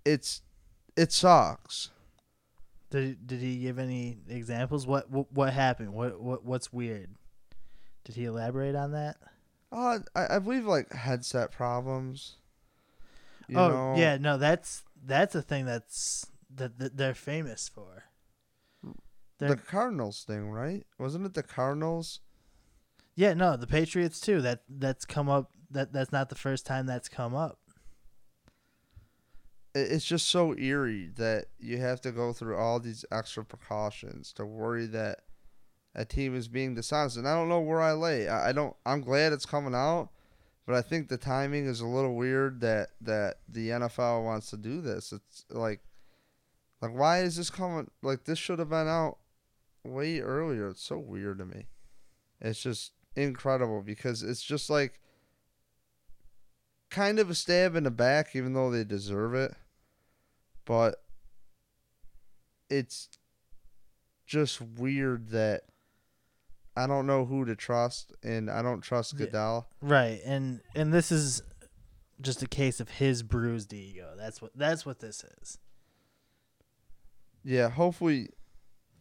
[0.05, 0.43] it's
[0.97, 1.91] it sucks.
[2.95, 4.87] Did did he give any examples?
[4.87, 5.93] What what, what happened?
[5.93, 7.11] What what what's weird?
[8.05, 9.17] Did he elaborate on that?
[9.73, 12.37] Uh, I, I believe like headset problems.
[13.49, 13.95] You oh know?
[13.97, 18.05] yeah, no, that's that's a thing that's that, that they're famous for.
[18.85, 18.93] the
[19.39, 20.87] They're, Cardinals thing, right?
[20.97, 22.21] Wasn't it the Cardinals?
[23.17, 24.41] yeah, no, the Patriots too.
[24.41, 25.51] That that's come up.
[25.69, 27.59] That that's not the first time that's come up.
[29.75, 34.33] It- it's just so eerie that you have to go through all these extra precautions
[34.35, 35.21] to worry that
[35.95, 37.17] a team is being dishonest.
[37.17, 38.29] And I don't know where I lay.
[38.29, 38.77] I, I don't.
[38.85, 40.11] I'm glad it's coming out,
[40.67, 44.57] but I think the timing is a little weird that that the NFL wants to
[44.57, 45.13] do this.
[45.13, 45.81] It's like,
[46.81, 47.91] like why is this coming?
[48.03, 49.19] Like this should have been out
[49.85, 50.69] way earlier.
[50.69, 51.67] It's so weird to me.
[52.41, 55.01] It's just incredible because it's just like
[56.91, 59.55] kind of a stab in the back, even though they deserve it.
[60.65, 60.97] But
[62.71, 63.09] it's
[64.27, 65.63] just weird that
[66.77, 69.17] I don't know who to trust, and I don't trust.
[69.17, 69.69] Goodell.
[69.81, 71.43] Right, and and this is
[72.21, 74.15] just a case of his bruised ego.
[74.17, 75.59] That's what that's what this is.
[77.45, 78.31] Yeah, hopefully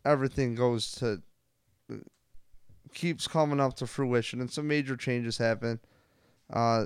[0.06, 1.22] everything goes to
[2.94, 5.80] keeps coming up to fruition and some major changes happen.
[6.52, 6.86] Uh,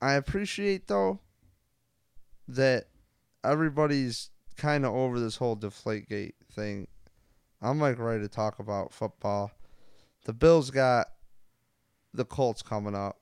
[0.00, 1.20] I appreciate though
[2.48, 2.88] that
[3.44, 6.88] everybody's kind of over this whole Deflategate thing.
[7.60, 9.52] I'm like ready to talk about football.
[10.24, 11.08] The Bills got
[12.14, 13.18] the Colts coming up,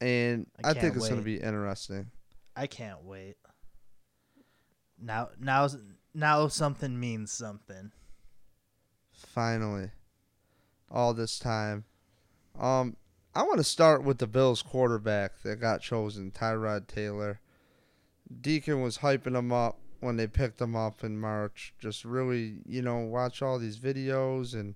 [0.00, 2.10] and I I, think it's going to be interesting.
[2.56, 3.36] I can't wait.
[5.00, 5.68] Now now
[6.14, 7.90] now something means something.
[9.12, 9.90] Finally,
[10.90, 11.84] all this time.
[12.58, 12.96] Um,
[13.34, 17.40] I want to start with the Bills quarterback that got chosen, Tyrod Taylor.
[18.40, 21.74] Deacon was hyping him up when they picked him up in March.
[21.78, 24.74] Just really, you know, watch all these videos and,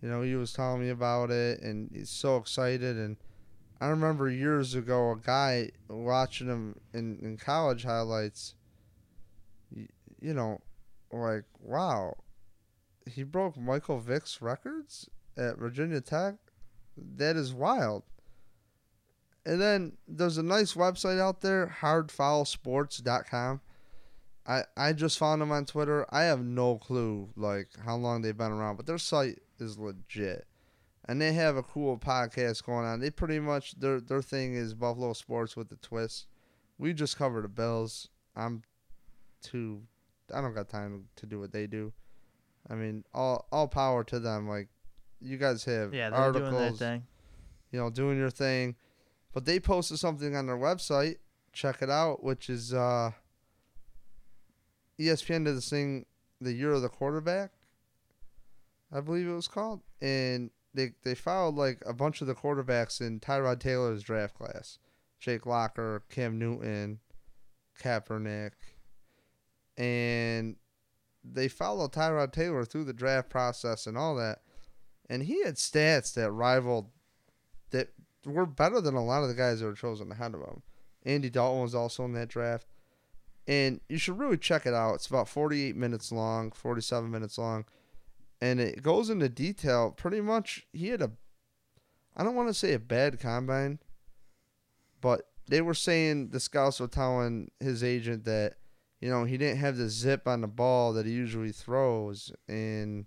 [0.00, 2.96] you know, he was telling me about it and he's so excited.
[2.96, 3.16] And
[3.80, 8.54] I remember years ago a guy watching him in, in college highlights,
[9.74, 9.88] y-
[10.20, 10.60] you know,
[11.12, 12.16] like, wow,
[13.06, 16.34] he broke Michael Vick's records at Virginia Tech.
[16.96, 18.02] That is wild.
[19.48, 23.60] And then there's a nice website out there, hardfoulsports.com.
[24.46, 26.06] I, I just found them on Twitter.
[26.10, 30.46] I have no clue like how long they've been around, but their site is legit.
[31.06, 33.00] And they have a cool podcast going on.
[33.00, 36.26] They pretty much their their thing is Buffalo sports with the twist.
[36.76, 38.10] We just cover the Bills.
[38.36, 38.62] I'm
[39.42, 39.82] too
[40.34, 41.92] I don't got time to do what they do.
[42.68, 44.46] I mean, all all power to them.
[44.46, 44.68] Like
[45.20, 47.06] you guys have Yeah, they're articles, doing their thing.
[47.72, 48.76] you know, doing your thing.
[49.38, 51.18] But they posted something on their website.
[51.52, 53.12] Check it out, which is uh
[54.98, 56.06] ESPN did this thing
[56.40, 57.52] the year of the quarterback.
[58.92, 59.82] I believe it was called.
[60.02, 64.80] And they they followed like a bunch of the quarterbacks in Tyrod Taylor's draft class.
[65.20, 66.98] Jake Locker, Cam Newton,
[67.80, 68.54] Kaepernick.
[69.76, 70.56] And
[71.22, 74.40] they followed Tyrod Taylor through the draft process and all that.
[75.08, 76.90] And he had stats that rivaled
[77.70, 77.90] that
[78.28, 80.62] were better than a lot of the guys that were chosen ahead of him.
[81.04, 82.66] Andy Dalton was also in that draft.
[83.46, 84.96] And you should really check it out.
[84.96, 87.64] It's about 48 minutes long, 47 minutes long.
[88.42, 89.90] And it goes into detail.
[89.90, 91.10] Pretty much, he had a,
[92.14, 93.78] I don't want to say a bad combine,
[95.00, 98.56] but they were saying the scouts were telling his agent that,
[99.00, 103.06] you know, he didn't have the zip on the ball that he usually throws in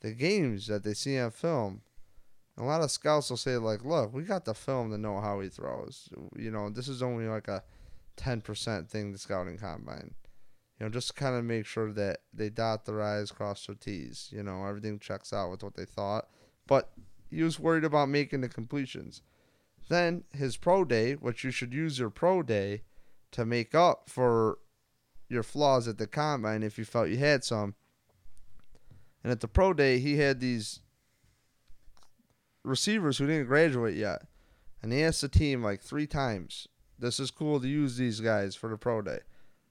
[0.00, 1.82] the games that they see on film.
[2.58, 5.40] A lot of scouts will say like, "Look, we got the film to know how
[5.40, 6.08] he throws.
[6.36, 7.62] You know, this is only like a
[8.16, 10.14] ten percent thing the scouting combine.
[10.78, 14.28] You know, just kind of make sure that they dot their i's, cross their t's.
[14.32, 16.28] You know, everything checks out with what they thought.
[16.66, 16.90] But
[17.30, 19.22] he was worried about making the completions.
[19.88, 22.82] Then his pro day, which you should use your pro day
[23.32, 24.58] to make up for
[25.28, 27.74] your flaws at the combine if you felt you had some.
[29.22, 30.80] And at the pro day, he had these
[32.68, 34.22] receivers who didn't graduate yet.
[34.82, 38.54] And he asked the team like three times, this is cool to use these guys
[38.54, 39.20] for the pro day.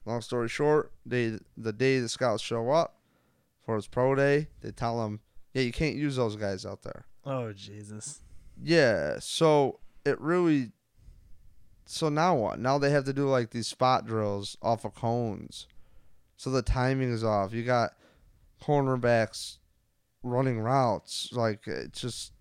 [0.05, 2.95] Long story short, they the day the scouts show up
[3.65, 5.19] for his pro day, they tell him,
[5.53, 7.05] yeah, you can't use those guys out there.
[7.25, 8.21] Oh Jesus.
[8.61, 10.71] Yeah, so it really.
[11.85, 12.59] So now what?
[12.59, 15.67] Now they have to do like these spot drills off of cones,
[16.37, 17.53] so the timing is off.
[17.53, 17.91] You got
[18.61, 19.57] cornerbacks
[20.23, 21.29] running routes.
[21.31, 22.33] Like it just,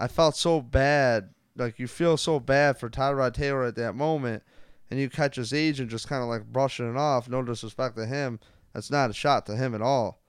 [0.00, 1.30] I felt so bad.
[1.54, 4.42] Like you feel so bad for Tyrod Taylor at that moment,
[4.90, 7.28] and you catch his agent just kind of like brushing it off.
[7.28, 8.40] No disrespect to him,
[8.72, 10.22] that's not a shot to him at all.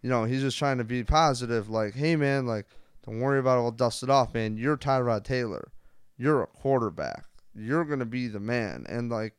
[0.00, 1.68] You know, he's just trying to be positive.
[1.68, 2.66] Like, hey man, like
[3.04, 3.62] don't worry about it.
[3.62, 4.56] We'll dust it off, man.
[4.56, 5.72] You're Tyrod Taylor.
[6.16, 7.24] You're a quarterback.
[7.52, 8.86] You're gonna be the man.
[8.88, 9.34] And like,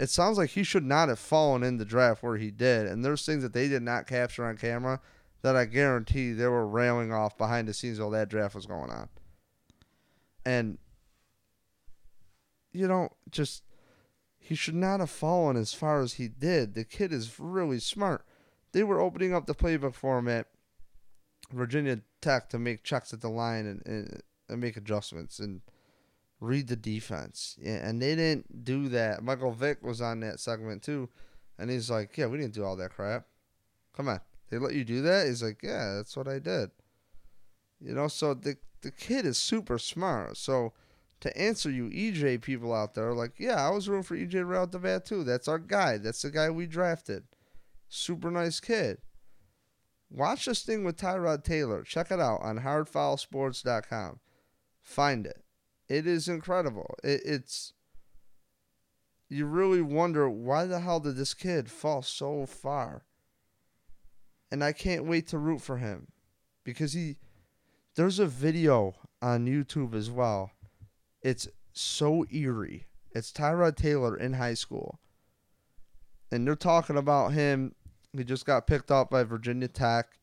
[0.00, 2.86] it sounds like he should not have fallen in the draft where he did.
[2.86, 5.00] And there's things that they did not capture on camera
[5.42, 8.90] that I guarantee they were railing off behind the scenes while that draft was going
[8.90, 9.08] on.
[10.44, 10.78] And
[12.72, 13.62] you know, just
[14.38, 16.74] he should not have fallen as far as he did.
[16.74, 18.24] The kid is really smart.
[18.72, 20.46] They were opening up the playbook for him at
[21.52, 25.62] Virginia Tech to make checks at the line and, and, and make adjustments and
[26.40, 27.56] read the defense.
[27.60, 29.22] Yeah, and they didn't do that.
[29.22, 31.08] Michael Vick was on that segment too,
[31.58, 33.26] and he's like, "Yeah, we didn't do all that crap.
[33.96, 34.20] Come on,
[34.50, 36.70] they let you do that." He's like, "Yeah, that's what I did."
[37.80, 40.36] You know, so the the kid is super smart.
[40.36, 40.72] So
[41.20, 44.78] to answer you EJ people out there, like, yeah, I was rooting for EJ the
[44.78, 45.24] bat too.
[45.24, 45.98] That's our guy.
[45.98, 47.24] That's the guy we drafted.
[47.88, 48.98] Super nice kid.
[50.10, 51.82] Watch this thing with Tyrod Taylor.
[51.82, 54.20] Check it out on hardfoulsports.com.
[54.82, 55.42] Find it.
[55.88, 56.94] It is incredible.
[57.02, 57.72] It, it's
[59.28, 63.05] you really wonder why the hell did this kid fall so far?
[64.50, 66.08] And I can't wait to root for him
[66.64, 67.16] because he
[67.96, 70.50] there's a video on YouTube as well.
[71.22, 72.86] It's so eerie.
[73.12, 75.00] It's Tyrod Taylor in high school.
[76.30, 77.74] And they're talking about him.
[78.16, 80.18] He just got picked up by Virginia Tech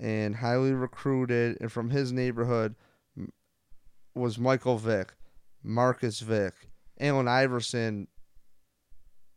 [0.00, 2.74] and highly recruited and from his neighborhood
[4.14, 5.14] was Michael Vick,
[5.62, 6.54] Marcus Vick,
[7.00, 8.08] Allen Iverson,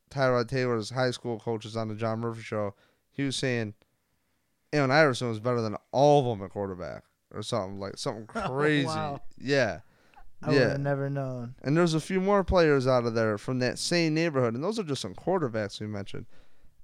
[0.09, 2.73] Tyrod Taylor's high school coaches on the John Murphy show.
[3.11, 3.75] He was saying
[4.73, 7.03] Allen Iverson was better than all of them at quarterback
[7.33, 8.87] or something like something crazy.
[8.87, 9.21] Oh, wow.
[9.37, 9.79] Yeah.
[10.43, 10.59] I yeah.
[10.59, 11.55] would have never known.
[11.61, 14.79] And there's a few more players out of there from that same neighborhood, and those
[14.79, 16.25] are just some quarterbacks we mentioned.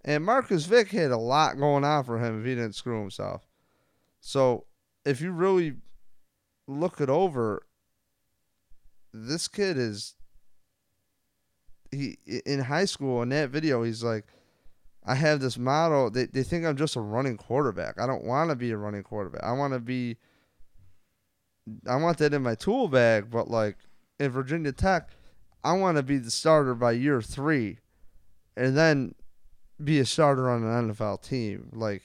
[0.06, 3.48] And Marcus Vick had a lot going on for him if he didn't screw himself.
[4.20, 4.66] So
[5.06, 5.76] if you really
[6.68, 7.66] look it over,
[9.12, 10.16] this kid is
[11.92, 14.26] he in high school in that video he's like
[15.08, 18.00] I have this model they, they think I'm just a running quarterback.
[18.00, 19.44] I don't want to be a running quarterback.
[19.44, 20.18] I want to be
[21.88, 23.78] I want that in my tool bag, but like
[24.20, 25.10] in Virginia Tech,
[25.64, 27.80] I want to be the starter by year 3
[28.56, 29.16] and then
[29.84, 32.02] be a starter on an NFL team like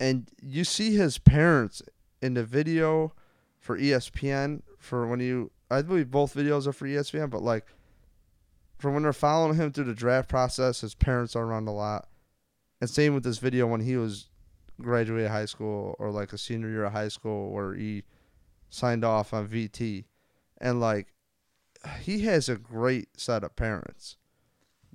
[0.00, 1.80] and you see his parents
[2.20, 3.12] in the video
[3.60, 7.66] for ESPN for when you I believe both videos are for ESPN, but like
[8.82, 12.08] from when they're following him through the draft process, his parents are around a lot.
[12.80, 14.28] And same with this video when he was
[14.80, 18.02] graduated high school or like a senior year of high school where he
[18.70, 20.06] signed off on VT.
[20.60, 21.14] And like
[22.00, 24.16] he has a great set of parents.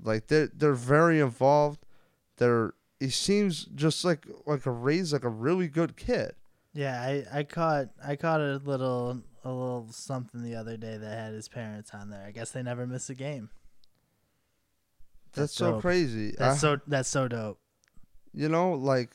[0.04, 1.86] Like they they're very involved.
[2.36, 6.34] They're he seems just like like a raised like a really good kid.
[6.74, 11.18] Yeah, I, I caught I caught a little a little something the other day that
[11.18, 12.26] had his parents on there.
[12.28, 13.50] I guess they never miss a game.
[15.38, 16.34] That's, that's so crazy.
[16.38, 17.60] That's I, so that's so dope.
[18.34, 19.12] You know, like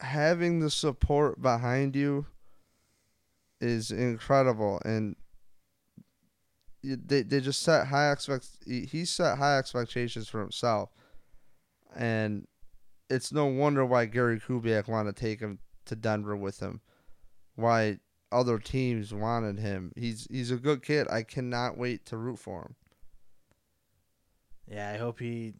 [0.00, 2.26] having the support behind you
[3.60, 5.16] is incredible and
[6.82, 10.90] they they just set high expect he set high expectations for himself
[11.96, 12.46] and
[13.08, 16.80] it's no wonder why Gary Kubiak wanted to take him to Denver with him.
[17.54, 18.00] Why
[18.32, 19.92] other teams wanted him.
[19.96, 21.06] He's he's a good kid.
[21.08, 22.74] I cannot wait to root for him.
[24.70, 25.54] Yeah, I hope he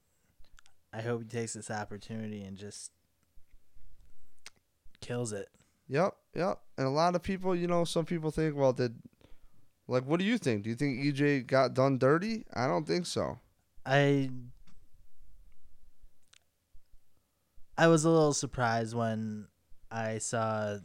[0.93, 2.91] I hope he takes this opportunity and just
[5.01, 5.49] kills it.
[5.89, 6.61] Yep, yep.
[6.77, 8.97] And a lot of people, you know, some people think, well, did
[9.89, 10.65] like what do you think?
[10.65, 12.45] Do you think EJ got done dirty?
[12.55, 13.39] I don't think so.
[13.85, 14.31] I
[17.79, 19.47] I was a little surprised when
[19.91, 20.79] I saw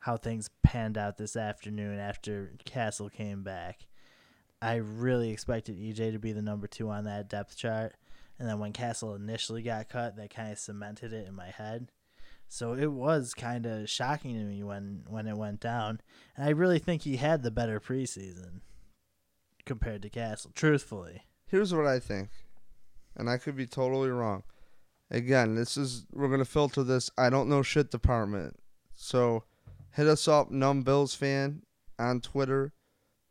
[0.00, 3.86] how things panned out this afternoon after Cassel came back.
[4.64, 7.94] I really expected EJ to be the number two on that depth chart.
[8.38, 11.92] And then when Cassel initially got cut, that kind of cemented it in my head.
[12.48, 16.00] So it was kind of shocking to me when, when it went down.
[16.34, 18.60] And I really think he had the better preseason
[19.66, 21.22] compared to Cassel, truthfully.
[21.46, 22.30] Here's what I think,
[23.16, 24.44] and I could be totally wrong.
[25.10, 27.10] Again, this is we're gonna filter this.
[27.18, 28.56] I don't know shit department.
[28.96, 29.44] So
[29.92, 31.62] hit us up, Numb Bills fan,
[31.98, 32.72] on Twitter,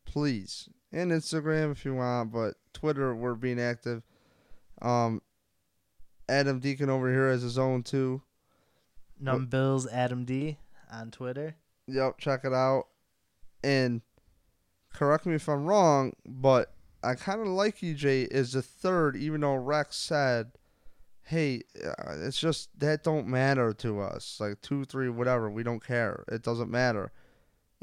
[0.06, 0.70] please.
[0.94, 4.04] And Instagram if you want, but Twitter we're being active.
[4.82, 5.22] Um
[6.30, 8.22] Adam Deacon over here has his own too.
[9.20, 10.58] Numb Bills Adam D
[10.92, 11.56] on Twitter.
[11.88, 12.86] Yep, check it out.
[13.64, 14.02] And
[14.94, 19.42] correct me if I'm wrong, but I kind of like EJ as the third, even
[19.42, 20.52] though Rex said
[21.26, 24.38] hey, uh, it's just that don't matter to us.
[24.40, 26.24] Like two, three, whatever, we don't care.
[26.28, 27.12] It doesn't matter.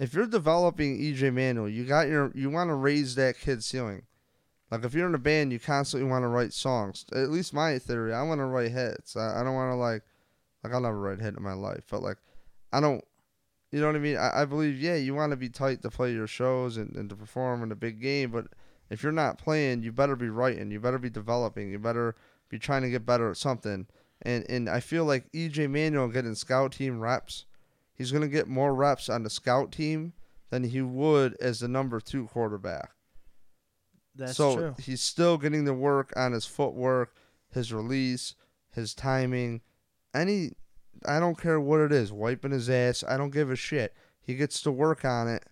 [0.00, 4.02] If you're developing EJ Manuel, you got your you want to raise that kid's ceiling.
[4.70, 7.04] Like if you're in a band, you constantly want to write songs.
[7.12, 9.14] At least my theory, I want to write hits.
[9.14, 10.02] I, I don't want to like,
[10.64, 12.16] like I'll never write a hit in my life, but like,
[12.72, 13.04] I don't.
[13.72, 14.16] You know what I mean?
[14.16, 17.08] I, I believe, yeah, you want to be tight to play your shows and, and
[17.08, 18.46] to perform in a big game, but
[18.88, 20.72] if you're not playing, you better be writing.
[20.72, 21.70] You better be developing.
[21.70, 22.16] You better
[22.48, 23.86] be trying to get better at something.
[24.22, 27.44] And and I feel like EJ Manuel getting scout team reps,
[28.00, 30.14] he's gonna get more reps on the scout team
[30.48, 32.92] than he would as the number two quarterback.
[34.16, 34.74] That's so true.
[34.82, 37.14] he's still getting the work on his footwork,
[37.52, 38.34] his release,
[38.70, 39.60] his timing,
[40.14, 40.52] any
[41.06, 43.94] I don't care what it is, wiping his ass, I don't give a shit.
[44.22, 45.44] He gets to work on it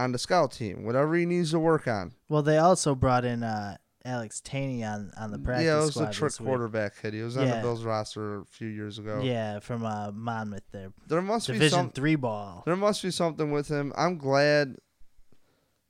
[0.00, 2.12] on the scout team, whatever he needs to work on.
[2.28, 5.96] Well, they also brought in uh, Alex Tanney on on the practice yeah, it was
[5.96, 7.14] a trick quarterback kid.
[7.14, 9.20] He was on the Bills roster a few years ago.
[9.22, 11.90] Yeah, from uh, Monmouth there, There must be some.
[11.90, 12.62] three ball.
[12.66, 13.92] There must be something with him.
[13.96, 14.76] I'm glad.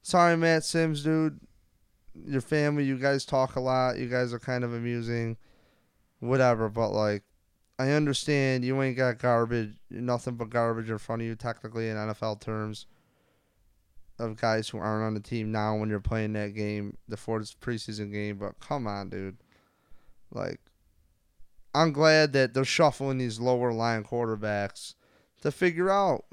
[0.03, 1.41] Sorry, Matt Simms, dude.
[2.27, 3.99] Your family, you guys talk a lot.
[3.99, 5.37] You guys are kind of amusing.
[6.21, 7.25] Whatever, but like,
[7.79, 11.97] I understand you ain't got garbage, nothing but garbage in front of you, technically in
[11.97, 12.87] NFL terms.
[14.19, 17.59] Of guys who aren't on the team now when you're playing that game, the fourth
[17.61, 18.37] preseason game.
[18.37, 19.39] But come on, dude.
[20.31, 20.61] Like,
[21.75, 24.95] I'm glad that they're shuffling these lower line quarterbacks
[25.43, 26.25] to figure out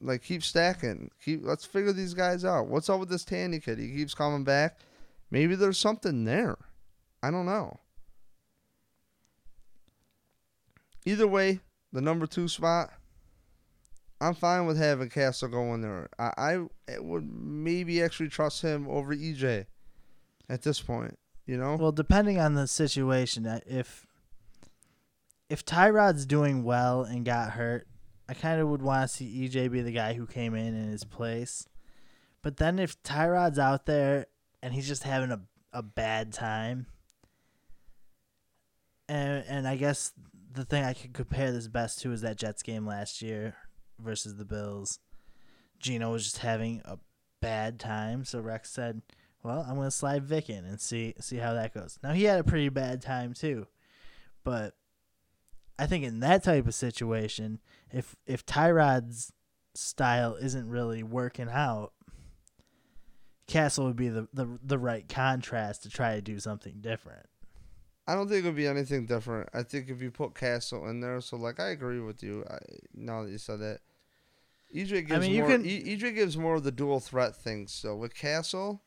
[0.00, 1.10] like keep stacking.
[1.24, 2.68] Keep let's figure these guys out.
[2.68, 3.78] What's up with this Tandy kid?
[3.78, 4.78] He keeps coming back.
[5.30, 6.58] Maybe there's something there.
[7.22, 7.78] I don't know.
[11.04, 11.60] Either way,
[11.92, 12.92] the number two spot,
[14.22, 16.08] I'm fine with having Cassel go in there.
[16.16, 19.66] I, I would maybe actually trust him over EJ
[20.48, 21.18] at this point.
[21.44, 21.74] You know?
[21.74, 24.06] Well, depending on the situation, uh, if
[25.50, 27.88] if Tyrod's doing well and got hurt,
[28.28, 30.88] I kind of would want to see EJ be the guy who came in in
[30.88, 31.66] his place.
[32.42, 34.26] But then if Tyrod's out there
[34.62, 35.40] and he's just having a
[35.72, 36.86] a bad time,
[39.08, 40.12] and and I guess
[40.52, 43.56] the thing I could compare this best to is that Jets game last year
[44.02, 44.98] versus the Bills.
[45.78, 46.98] Geno was just having a
[47.40, 49.02] bad time, so Rex said,
[49.42, 52.38] "Well, I'm gonna slide Vick in and see see how that goes." Now he had
[52.40, 53.66] a pretty bad time too,
[54.44, 54.74] but
[55.78, 59.32] I think in that type of situation, if if Tyrod's
[59.74, 61.92] style isn't really working out,
[63.46, 67.26] Cassel would be the, the the right contrast to try to do something different.
[68.06, 69.48] I don't think it would be anything different.
[69.54, 72.44] I think if you put Cassel in there, so like I agree with you.
[72.48, 72.58] I,
[72.94, 73.80] now that you said that,
[74.74, 75.50] EJ gives mean, you more.
[75.50, 77.66] can- E- EJ gives more of the dual threat thing.
[77.66, 78.82] So with Cassel,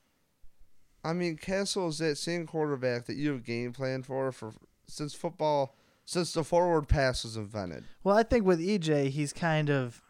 [1.04, 4.54] I mean Cassel is that same quarterback that you have game plan for for
[4.88, 5.76] since football
[6.06, 7.84] since the forward pass was invented.
[8.04, 10.02] Well, I think with EJ, he's kind of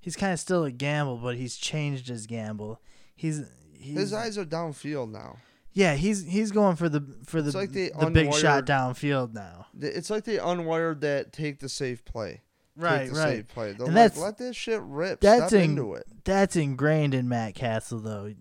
[0.00, 2.80] he's kind of still a gamble, but he's changed his gamble.
[3.14, 3.42] He's,
[3.78, 5.36] he's His eyes are downfield now.
[5.72, 9.66] yeah, he's he's going for the for the like the big shot downfield now.
[9.80, 12.40] It's like they unwired that take the safe play.
[12.76, 13.46] Right, right.
[13.48, 13.72] Play.
[13.72, 15.20] They're And like, that's- let this shit rip.
[15.20, 16.06] that's in- into it.
[16.24, 18.32] That's ingrained in Matt Cassel though.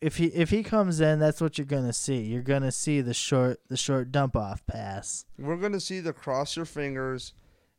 [0.00, 2.20] If he if he comes in, that's what you're gonna see.
[2.22, 5.24] You're gonna see the short the short dump off pass.
[5.38, 7.32] We're gonna see the cross your fingers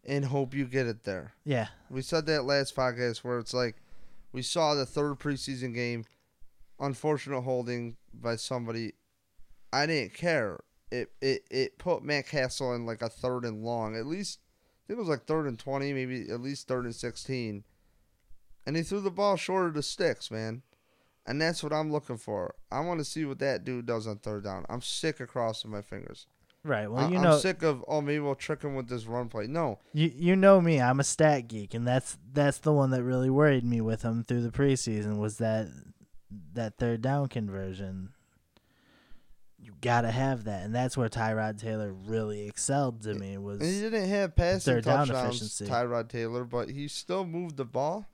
[0.04, 1.34] and hope you get it there.
[1.44, 3.76] Yeah, We said that last podcast where it's like
[4.32, 6.06] we saw the third preseason game,
[6.80, 8.94] unfortunate holding by somebody.
[9.72, 10.60] I didn't care.
[10.92, 13.96] It it it put Matt Cassel in like a third and long.
[13.96, 14.40] At least
[14.86, 17.64] I think it was like third and twenty, maybe at least third and sixteen.
[18.68, 20.62] And he threw the ball short of the sticks, man.
[21.28, 22.54] And that's what I'm looking for.
[22.72, 24.66] I want to see what that dude does on third down.
[24.70, 26.28] I'm sick of crossing my fingers.
[26.64, 26.90] right.
[26.90, 29.28] Well, I- you I'm know sick of oh maybe we'll trick him with this run
[29.30, 29.48] play.
[29.48, 30.80] No, you you know me.
[30.80, 34.24] I'm a stat geek, and that's that's the one that really worried me with him
[34.24, 35.68] through the preseason was that
[36.54, 38.10] that third down conversion.
[39.86, 43.38] Gotta have that, and that's where Tyrod Taylor really excelled to me.
[43.38, 45.68] Was And he didn't have passing Third down touchdowns, efficiency.
[45.68, 48.08] Tyrod Taylor, but he still moved the ball.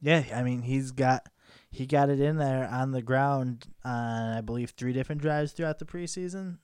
[0.00, 1.28] Yeah, I mean he's got
[1.70, 5.78] he got it in there on the ground on I believe three different drives throughout
[5.78, 6.56] the preseason,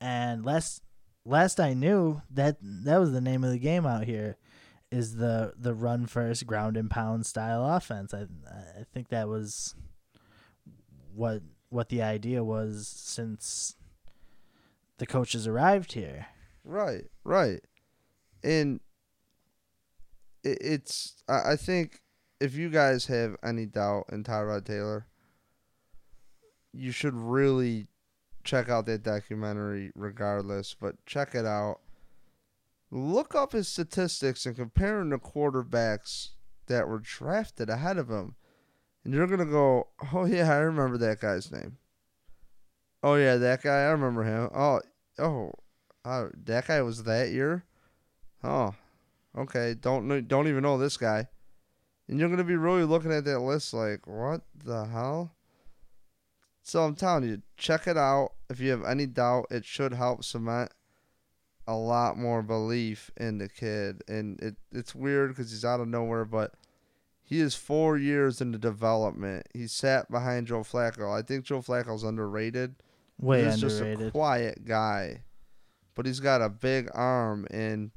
[0.00, 0.82] and last
[1.24, 4.36] last I knew that that was the name of the game out here,
[4.92, 8.14] is the the run first ground and pound style offense.
[8.14, 9.74] I I think that was
[11.12, 13.76] what what the idea was since
[14.98, 16.26] the coaches arrived here.
[16.64, 17.60] Right, right.
[18.42, 18.80] And
[20.44, 22.00] it, it's I, I think
[22.40, 25.06] if you guys have any doubt in Tyrod Taylor,
[26.72, 27.88] you should really
[28.44, 31.80] check out that documentary regardless, but check it out.
[32.90, 36.30] Look up his statistics and compare him to quarterbacks
[36.66, 38.36] that were drafted ahead of him.
[39.08, 41.78] And you're to go, oh, yeah, I remember that guy's name.
[43.02, 44.50] Oh, yeah, that guy, I remember him.
[44.54, 44.82] Oh,
[45.18, 45.52] oh,
[46.04, 47.64] oh that guy was that year?
[48.44, 48.74] Oh,
[49.34, 49.72] okay.
[49.72, 51.26] Don't don't even know this guy.
[52.06, 55.32] And you're to be really looking at that list like, what the hell?
[56.62, 58.32] So I'm telling you, check it out.
[58.50, 60.70] If you have any doubt, it should help cement
[61.66, 64.02] a lot more belief in the kid.
[64.06, 66.52] And it it's weird because he's out of nowhere, but
[67.28, 69.46] he is four years into development.
[69.52, 71.12] He sat behind Joe Flacco.
[71.12, 72.76] I think Joe Flacco's underrated.
[73.20, 75.24] Way he's just a quiet guy,
[75.94, 77.90] but he's got a big arm and.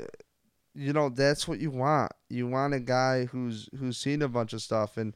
[0.00, 0.04] uh,
[0.74, 2.12] You know that's what you want.
[2.28, 5.14] You want a guy who's who's seen a bunch of stuff, and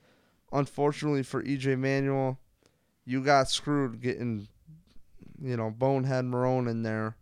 [0.53, 2.39] unfortunately for EJ Manuel,
[3.05, 4.49] you got screwed getting,
[5.43, 7.17] you know, bonehead Marrone in there.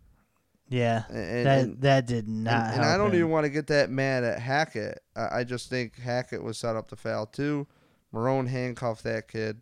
[0.69, 2.65] Yeah, And, that and, that did not.
[2.67, 3.15] and, and I don't him.
[3.15, 4.99] even want to get that mad at Hackett.
[5.15, 7.65] I, I just think Hackett was set up to fail too.
[8.13, 9.61] Marrone handcuffed that kid.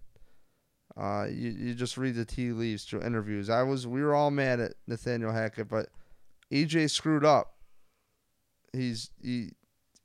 [0.98, 3.50] Uh, you you just read the tea leaves through interviews.
[3.50, 5.88] I was we were all mad at Nathaniel Hackett, but
[6.52, 7.54] EJ screwed up.
[8.74, 9.52] He's he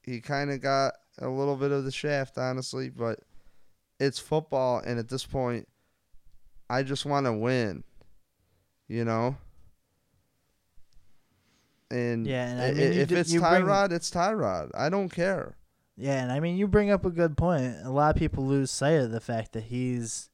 [0.03, 3.21] he kind of got a little bit of the shaft, honestly, but
[3.99, 5.67] it's football, and at this point,
[6.71, 7.85] I just want to win.
[8.87, 9.37] You know.
[11.93, 14.71] And Yeah, and I mean, if it's bring- Tyrod, it's Tyrod.
[14.75, 15.57] I don't care.
[15.97, 17.77] Yeah, and I mean, you bring up a good point.
[17.85, 20.31] A lot of people lose sight of the fact that he's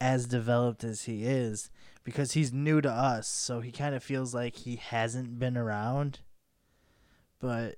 [0.00, 1.70] as developed as he is
[2.04, 6.20] because he's new to us, so he kind of feels like he hasn't been around.
[7.40, 7.76] But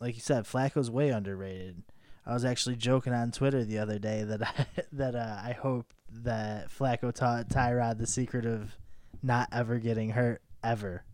[0.00, 1.82] like you said, Flacco's way underrated.
[2.26, 5.94] I was actually joking on Twitter the other day that I that uh, I hope
[6.10, 8.76] that Flacco taught Tyrod the secret of
[9.22, 11.04] not ever getting hurt ever.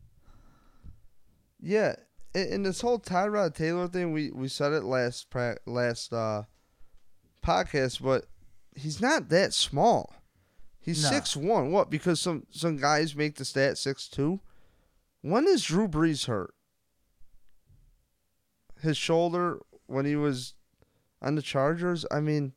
[1.62, 1.96] Yeah,
[2.34, 6.44] in, in this whole Tyrod Taylor thing, we, we said it last pra- last uh,
[7.44, 8.26] podcast, but
[8.74, 10.14] he's not that small.
[10.80, 11.10] He's No.
[11.10, 11.70] six one.
[11.72, 11.90] What?
[11.90, 14.40] Because some some guys make the stat six two.
[15.22, 16.54] When is Drew Brees hurt?
[18.80, 20.54] His shoulder when he was
[21.20, 22.06] on the Chargers.
[22.10, 22.54] I mean,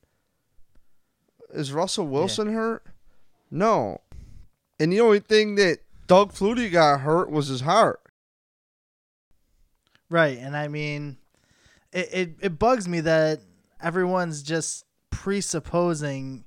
[1.54, 2.86] is Russell Wilson hurt?
[3.51, 3.99] No.
[4.80, 7.99] And the only thing that Doug Flutie got hurt was his heart.
[10.14, 11.18] Right, and I mean,
[11.91, 13.41] it, it it bugs me that
[13.82, 16.45] everyone's just presupposing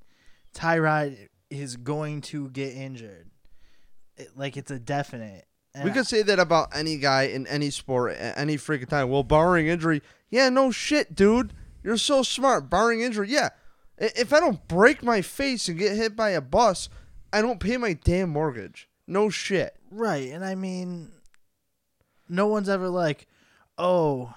[0.55, 1.17] Tyrod
[1.51, 3.29] is going to get injured,
[4.17, 5.47] It- like it's a definite.
[5.75, 9.11] And We could say that about any guy in any sport at any freaking time.
[9.11, 10.01] Well, barring injury,
[10.31, 11.53] yeah, no shit, dude.
[11.83, 12.71] You're so smart.
[12.71, 13.49] Barring injury, yeah.
[13.99, 16.89] If I don't break my face and get hit by a bus,
[17.33, 18.89] I don't pay my damn mortgage.
[19.09, 19.75] No shit.
[19.91, 21.11] right, and I mean,
[22.29, 23.27] no one's ever like,
[23.79, 24.35] oh,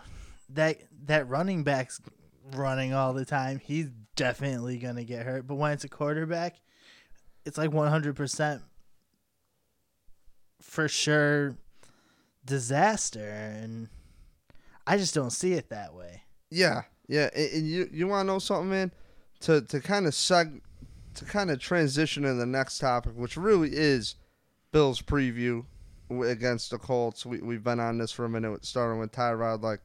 [0.50, 2.02] that that running back's
[2.56, 3.60] running all the time.
[3.60, 5.48] He's definitely gonna get hurt.
[5.48, 6.56] But when it's a quarterback,
[7.46, 8.62] it's like one hundred percent
[10.62, 11.56] for sure
[12.46, 13.90] disaster, and
[14.86, 16.24] I just don't see it that way.
[16.50, 17.30] Yeah, yeah.
[17.36, 18.92] And, you you want to know something, man?
[19.42, 20.62] To to kind of seg,
[21.16, 24.16] to kind of transition in the next topic, which really is
[24.72, 25.66] Bill's preview
[26.10, 27.26] against the Colts.
[27.26, 29.62] We we've been on this for a minute, starting with Tyrod.
[29.62, 29.82] Like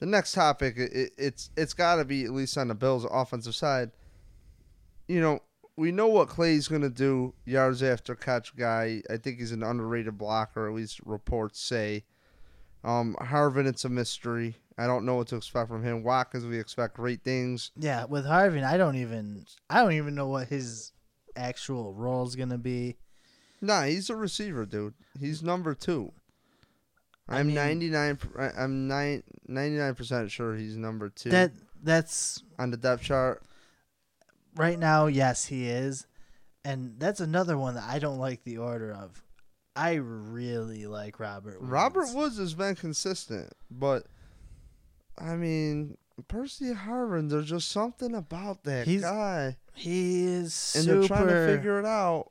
[0.00, 3.06] the next topic, it, it, it's it's got to be at least on the Bills'
[3.10, 3.90] offensive side.
[5.08, 5.40] You know,
[5.76, 9.02] we know what Clay's gonna do, yards after catch guy.
[9.10, 12.04] I think he's an underrated blocker, at least reports say.
[12.84, 14.56] Um, Harvin, it's a mystery.
[14.76, 16.02] I don't know what to expect from him.
[16.02, 17.70] Watkins, we expect great things.
[17.76, 20.92] Yeah, with Harvin, I don't even I don't even know what his
[21.36, 22.96] actual role is gonna be.
[23.62, 24.94] Nah, he's a receiver, dude.
[25.18, 26.12] He's number two.
[27.28, 28.18] I I'm mean- 99
[28.58, 31.52] I'm 9, 99% sure he's number two That
[31.82, 33.42] that's on the depth chart.
[34.56, 36.06] right now, yes, he is,
[36.64, 39.22] and that's another one that I don't like the order of.
[39.74, 41.60] I really like Robert.
[41.60, 41.70] Woods.
[41.72, 44.04] Robert Woods has been consistent, but
[45.16, 45.96] I mean,
[46.28, 50.98] Percy Harvin, there's just something about that He's guy, He is and super.
[50.98, 52.30] they're trying to figure it out.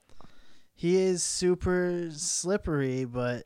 [0.82, 3.46] He is super slippery, but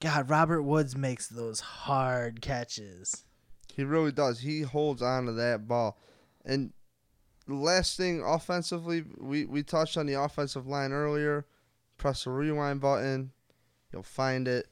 [0.00, 3.24] God, Robert Woods makes those hard catches.
[3.72, 4.40] He really does.
[4.40, 5.96] He holds on to that ball.
[6.44, 6.72] And
[7.46, 11.46] last thing offensively, we, we touched on the offensive line earlier.
[11.98, 13.30] Press the rewind button.
[13.92, 14.66] You'll find it.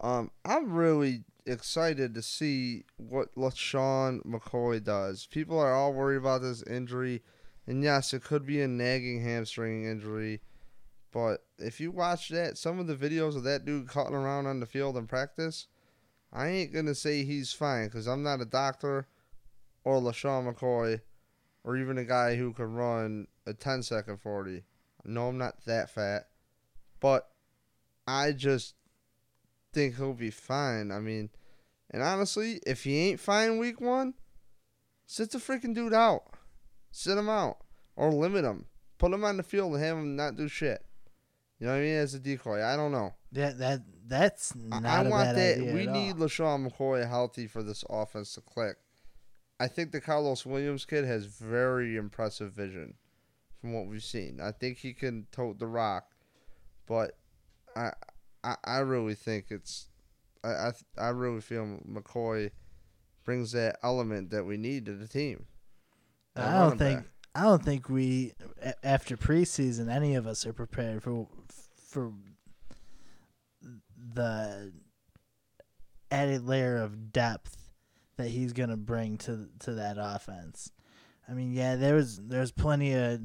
[0.00, 5.26] Um, I'm really excited to see what LeSean McCoy does.
[5.26, 7.22] People are all worried about this injury.
[7.66, 10.40] And yes, it could be a nagging hamstring injury.
[11.12, 14.60] But if you watch that, some of the videos of that dude cutting around on
[14.60, 15.66] the field in practice,
[16.32, 19.08] I ain't gonna say he's fine because I'm not a doctor
[19.84, 21.00] or LeSean McCoy
[21.64, 24.64] or even a guy who can run a 10 second 40.
[25.04, 26.28] No, I'm not that fat,
[27.00, 27.30] but
[28.06, 28.74] I just
[29.72, 30.90] think he'll be fine.
[30.90, 31.30] I mean,
[31.90, 34.14] and honestly, if he ain't fine week one,
[35.06, 36.24] sit the freaking dude out,
[36.90, 37.58] sit him out,
[37.96, 38.66] or limit him,
[38.98, 40.84] put him on the field and have him not do shit.
[41.58, 41.94] You know what I mean?
[41.96, 43.14] As a decoy, I don't know.
[43.32, 45.58] That that that's I- not I a want bad that.
[45.58, 46.20] idea We need all.
[46.28, 48.76] LeSean McCoy healthy for this offense to click.
[49.60, 52.94] I think the Karlos Williams kid has very impressive vision
[53.60, 54.38] from what we've seen.
[54.40, 56.12] I think he can tote the rock,
[56.86, 57.18] but
[57.74, 57.90] I
[58.44, 59.88] I, I really think it's
[60.44, 62.52] I, I I really feel McCoy
[63.24, 65.46] brings that element that we need to the team.
[66.36, 67.08] I don't think back.
[67.38, 71.28] I don't think we a- after preseason, any of us are prepared for
[71.76, 72.12] for
[74.14, 74.72] the
[76.10, 77.56] added layer of depth
[78.16, 80.72] that he's gonna bring to to that offense.
[81.28, 83.20] I mean, yeah, there was there's plenty of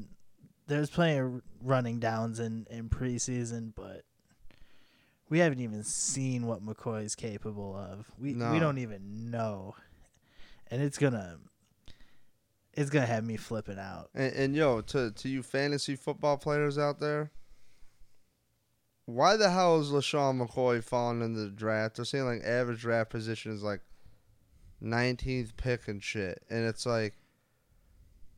[0.66, 4.04] there's plenty of running downs in in preseason, but
[5.28, 8.10] we haven't even seen what McCoy's capable of.
[8.18, 8.52] We No.
[8.52, 9.74] we don't even know,
[10.70, 11.38] and it's gonna
[12.76, 14.10] it's gonna have me flipping out.
[14.14, 17.30] And, and yo, to to you fantasy football players out there,
[19.06, 21.96] why the hell is LeSean McCoy falling in the draft?
[21.96, 23.80] They're saying like average draft position is like
[24.82, 27.14] 19th pick and shit, and it's like,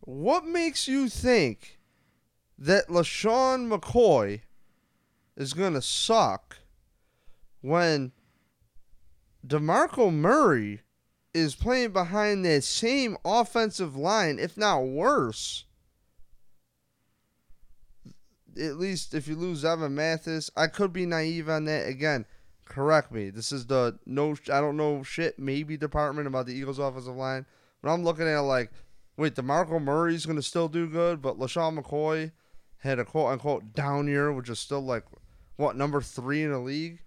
[0.01, 1.79] what makes you think
[2.59, 4.43] that LeSean McCoy
[5.37, 6.59] is gonna suck
[7.61, 8.13] when
[9.47, 10.81] DeMarco Murray
[11.37, 15.65] is playing behind that same offensive line, if not worse.
[18.59, 21.87] At least if you lose Evan Mathis, I could be naive on that.
[21.87, 22.25] Again,
[22.65, 23.29] correct me.
[23.29, 27.45] This is the no, I don't know shit, maybe department about the Eagles' offensive line.
[27.83, 28.73] But I'm looking at like,
[29.19, 32.33] wait, DeMarco Murray's going to still do good, but LeSean McCoy
[32.79, 35.05] had a quote unquote down year, which is still like,
[35.57, 37.01] what, number three in the league?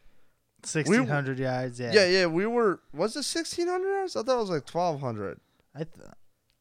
[0.63, 1.91] Sixteen hundred yards, yeah.
[1.93, 2.81] Yeah, yeah, we were.
[2.93, 4.15] Was it sixteen hundred yards?
[4.15, 5.39] I thought it was like twelve hundred.
[5.75, 6.07] I th-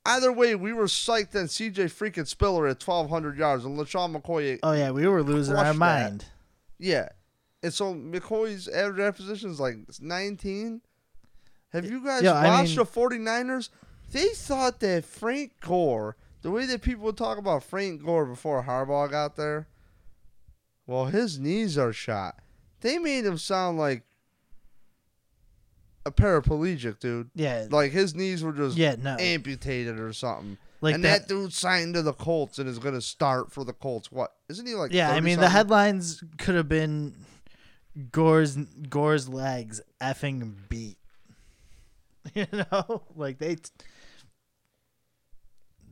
[0.06, 4.16] Either way, we were psyched on CJ freaking Spiller at twelve hundred yards and LeSean
[4.16, 4.58] McCoy.
[4.62, 5.78] oh yeah, we were losing our Crushed that.
[5.78, 6.24] mind.
[6.78, 7.08] Yeah,
[7.62, 10.80] and so McCoy's average position is like nineteen.
[11.72, 13.68] Have you guys Yo, I watched mean- the 49ers?
[14.10, 18.62] They thought that Frank Gore, the way that people would talk about Frank Gore before
[18.62, 19.66] Harbaugh got there,
[20.86, 22.38] well, his knees are shot.
[22.80, 24.04] They made him sound like
[26.06, 27.30] a paraplegic, dude.
[27.34, 30.56] Yeah, Like his knees were just yeah, no, amputated or something.
[30.80, 31.22] like and that.
[31.22, 34.10] that, dude signed to the Colts and is going to start for the Colts.
[34.10, 34.92] What isn't he like?
[34.92, 37.14] yeah, I 30 mean the headlines could have been
[38.12, 40.96] Gore's Gore's legs effing beat.
[42.34, 43.56] You know, like they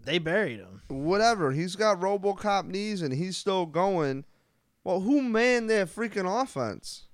[0.04, 0.82] they buried him.
[0.88, 1.52] Whatever.
[1.52, 4.24] He's got RoboCop knees and he's still going.
[4.86, 7.08] Well, who manned that freaking offense?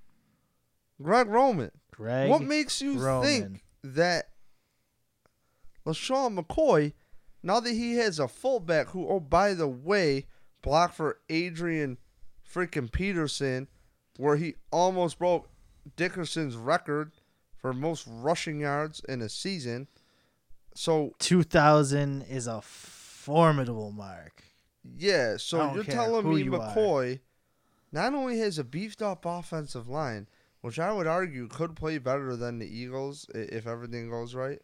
[1.00, 1.70] Greg Roman.
[1.90, 3.26] Greg, what makes you Roman.
[3.26, 4.26] think that
[5.86, 6.92] LeSean McCoy,
[7.42, 10.26] now that he has a fullback who, oh, by the way,
[10.60, 11.96] blocked for Adrian
[12.46, 13.68] freaking Peterson,
[14.18, 15.48] where he almost broke
[15.96, 17.12] Dickerson's record
[17.56, 19.88] for most rushing yards in a season.
[20.74, 24.44] So, two thousand is a formidable mark.
[24.94, 26.74] yeah, so you're telling me you are.
[27.92, 30.26] Not only has a beefed up offensive line,
[30.62, 34.60] which I would argue could play better than the Eagles if everything goes right.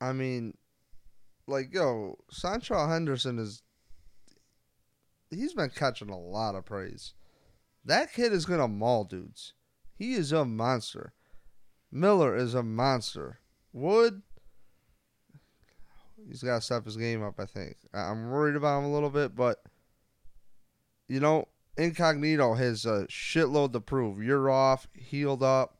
[0.00, 0.56] I mean,
[1.46, 3.62] like, yo, Seantrel Henderson is.
[5.30, 7.14] He's been catching a lot of praise.
[7.84, 9.52] That kid is to maul dudes.
[9.94, 11.12] He is a monster.
[11.92, 13.40] Miller is a monster.
[13.72, 14.22] Wood.
[16.26, 17.76] He's got to step his game up, I think.
[17.94, 19.62] I'm worried about him a little bit, but.
[21.08, 21.48] You know,
[21.80, 24.22] Incognito has a shitload to prove.
[24.22, 25.76] You're off, healed up.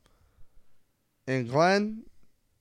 [1.27, 2.03] And Glenn,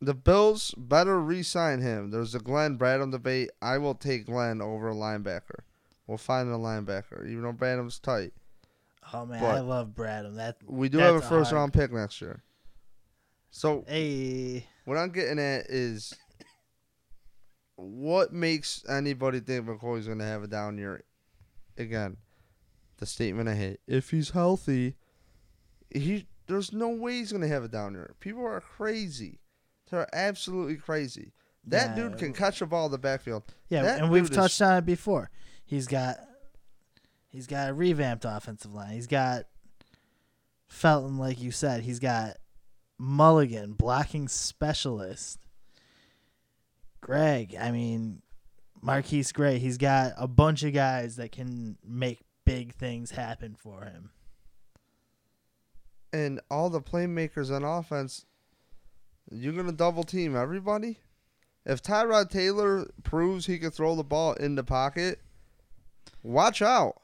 [0.00, 2.10] the Bills better re sign him.
[2.10, 3.50] There's a Glenn Bradham debate.
[3.62, 5.60] I will take Glenn over a linebacker.
[6.06, 8.32] We'll find a linebacker, even though Bradham's tight.
[9.12, 10.36] Oh man, But- I love Bradham.
[10.36, 12.42] That We do have a first hard- round pick next year.
[13.50, 16.14] So hey, what I'm getting at is
[17.76, 21.02] what makes anybody think McCoy's going to have a down year?
[21.78, 22.18] Again,
[23.00, 23.80] the statement I hate.
[23.86, 24.94] If he's healthy,
[25.90, 28.14] he there's no way he's going to have a down year.
[28.20, 29.40] People are crazy.
[29.90, 31.32] They're absolutely crazy.
[31.66, 32.08] That Yeah.
[32.08, 33.42] dude can catch a ball in the backfield.
[33.68, 35.30] yeah, That and we've dude is- touched on it before.
[35.64, 36.18] He's got
[37.28, 38.92] he's got a revamped offensive line.
[38.94, 39.46] He's got
[40.68, 41.82] Felton, like you said.
[41.82, 42.36] He's got
[42.98, 45.38] Mulligan, blocking specialist.
[47.00, 48.22] Greg, I mean,
[48.84, 49.58] MarQueis Gray.
[49.58, 52.20] He's got a bunch of guys that can make
[52.50, 54.10] big things happen for him.
[56.12, 58.26] And all the playmakers on offense,
[59.30, 60.98] you're going to double team everybody?
[61.64, 65.20] If Tyrod Taylor proves he can throw the ball in the pocket,
[66.22, 66.96] watch out.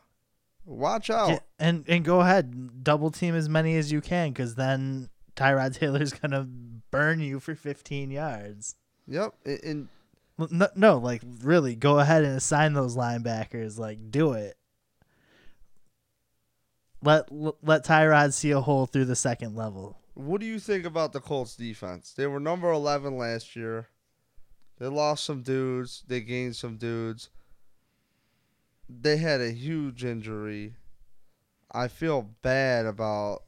[0.65, 1.29] Watch out.
[1.29, 5.75] Yeah, and and go ahead, double team as many as you can, because then Tyrod
[5.79, 6.49] Taylor's gonna
[6.91, 8.75] burn you for 15 yards.
[9.07, 9.35] Yep.
[9.45, 9.89] And,
[10.39, 13.79] and No, no, like really, go ahead and assign those linebackers.
[13.79, 14.56] Like, do it.
[17.03, 19.99] Let let Tyrod see a hole through the second level.
[20.15, 22.13] what do you think about the Colts defense?
[22.17, 23.89] They were number 11 last year.
[24.79, 26.03] They lost some dudes.
[26.07, 27.29] They gained some dudes.
[28.89, 30.75] they had a huge injury.
[31.73, 33.43] I feel bad about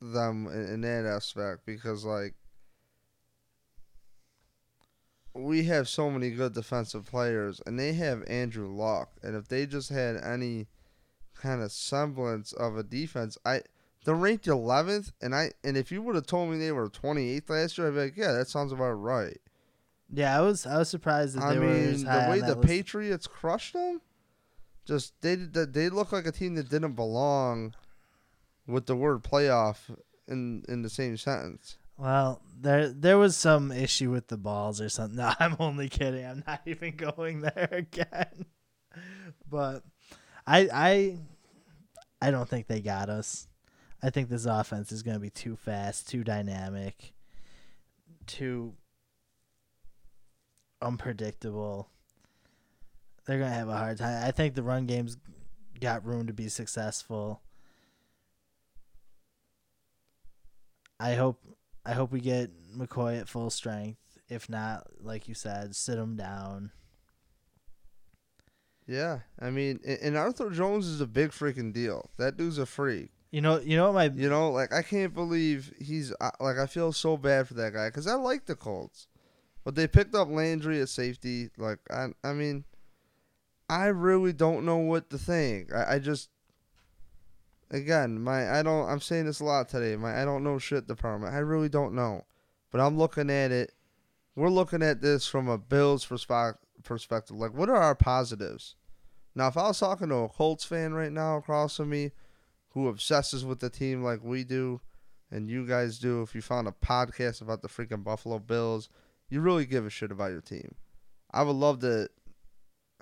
[0.00, 2.34] them in, in that aspect because like
[5.34, 9.66] we have so many good defensive players and they have Andrew Luck and if they
[9.66, 10.68] just had any
[11.40, 13.62] kind of semblance of a defense I
[14.04, 17.50] they're ranked 11th and I and if you would have told me they were 28th
[17.50, 19.38] last year I'd be like yeah that sounds about right
[20.12, 22.54] Yeah, I was I was surprised that I they were mean, high the way the
[22.56, 22.68] list.
[22.68, 24.00] Patriots crushed them,
[24.86, 27.74] just they did- they look like a team that didn't belong
[28.66, 29.94] with the word playoff
[30.26, 31.76] in in the same sentence.
[31.96, 35.16] Well, there there was some issue with the balls or something.
[35.20, 36.24] No, I'm only kidding.
[36.24, 38.46] I'm not even going there again.
[39.48, 39.84] But
[40.50, 41.18] I I
[42.20, 43.46] I don't think they got us.
[44.02, 47.12] I think this offense is going to be too fast, too dynamic,
[48.26, 48.74] too
[50.82, 51.88] unpredictable.
[53.26, 54.26] They're going to have a hard time.
[54.26, 55.18] I think the run game's
[55.80, 57.42] got room to be successful.
[60.98, 61.40] I hope
[61.86, 64.00] I hope we get McCoy at full strength.
[64.28, 66.72] If not, like you said, sit him down.
[68.90, 72.10] Yeah, I mean, and Arthur Jones is a big freaking deal.
[72.18, 73.10] That dude's a freak.
[73.30, 76.92] You know, you know my You know, like I can't believe he's like I feel
[76.92, 79.06] so bad for that guy because I like the Colts,
[79.62, 81.50] but they picked up Landry at safety.
[81.56, 82.64] Like I, I mean,
[83.68, 85.72] I really don't know what to think.
[85.72, 86.28] I, I just,
[87.70, 88.88] again, my I don't.
[88.88, 89.94] I'm saying this a lot today.
[89.94, 91.32] My I don't know shit department.
[91.32, 92.24] I really don't know,
[92.72, 93.70] but I'm looking at it.
[94.34, 97.36] We're looking at this from a Bills perspe- perspective.
[97.36, 98.74] Like, what are our positives?
[99.34, 102.12] Now, if I was talking to a Colts fan right now across from me
[102.70, 104.80] who obsesses with the team like we do
[105.30, 108.88] and you guys do, if you found a podcast about the freaking Buffalo Bills,
[109.28, 110.74] you really give a shit about your team.
[111.30, 112.08] I would love to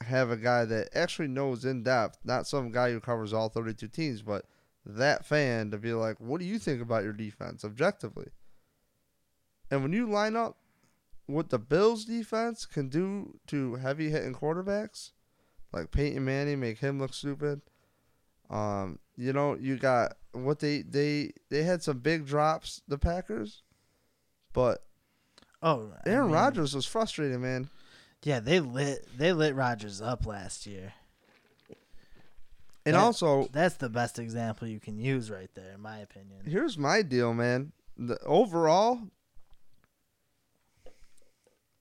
[0.01, 3.89] have a guy that actually knows in depth, not some guy who covers all 32
[3.89, 4.45] teams, but
[4.85, 8.29] that fan to be like, what do you think about your defense objectively?
[9.71, 10.59] And when you line up
[11.27, 15.11] what the Bills defense can do to heavy hitting quarterbacks,
[15.73, 17.61] like Peyton Manning, make him look stupid.
[18.51, 23.63] Um, you know, you got what they they they had some big drops, the Packers,
[24.53, 24.85] but
[25.63, 27.69] oh I Aaron mean, Rodgers was frustrated, man.
[28.23, 30.93] Yeah, they lit they lit Rodgers up last year.
[32.87, 36.41] And That- also, That's the best example you can use right there, in my opinion.
[36.47, 37.73] here's my deal, man.
[37.99, 39.01] The overall,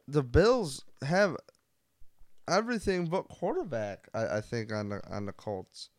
[0.07, 1.37] the Bills have
[2.47, 4.07] everything but quarterback.
[4.13, 5.89] I, I think on the on the Colts.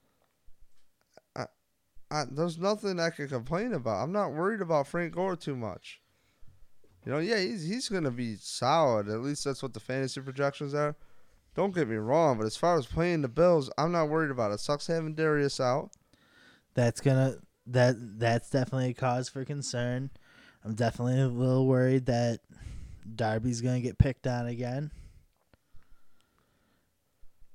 [1.36, 1.46] I,
[2.11, 4.03] I, there's nothing I can complain about.
[4.03, 6.01] I'm not worried about Frank Gore too much.
[7.05, 9.09] You know, yeah, he's he's gonna be solid.
[9.09, 10.96] At least that's what the fantasy projections are.
[11.55, 14.53] Don't get me wrong, but as far as playing the Bills, I'm not worried about
[14.53, 14.61] it.
[14.61, 15.90] Sucks having Darius out.
[16.74, 17.36] That's gonna
[17.66, 20.11] that that's definitely a cause for concern.
[20.64, 22.40] I'm definitely a little worried that
[23.14, 24.90] Darby's gonna get picked on again.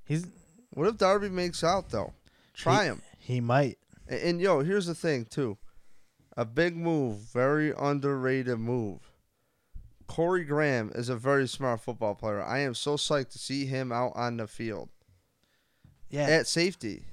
[0.05, 0.25] He's
[0.71, 2.13] What if Darby makes out though?
[2.53, 3.01] Try he, him.
[3.19, 3.77] He might.
[4.07, 5.57] And, and yo, here's the thing too.
[6.35, 8.99] A big move, very underrated move.
[10.07, 12.41] Corey Graham is a very smart football player.
[12.43, 14.89] I am so psyched to see him out on the field
[16.09, 16.23] Yeah.
[16.27, 17.03] at safety.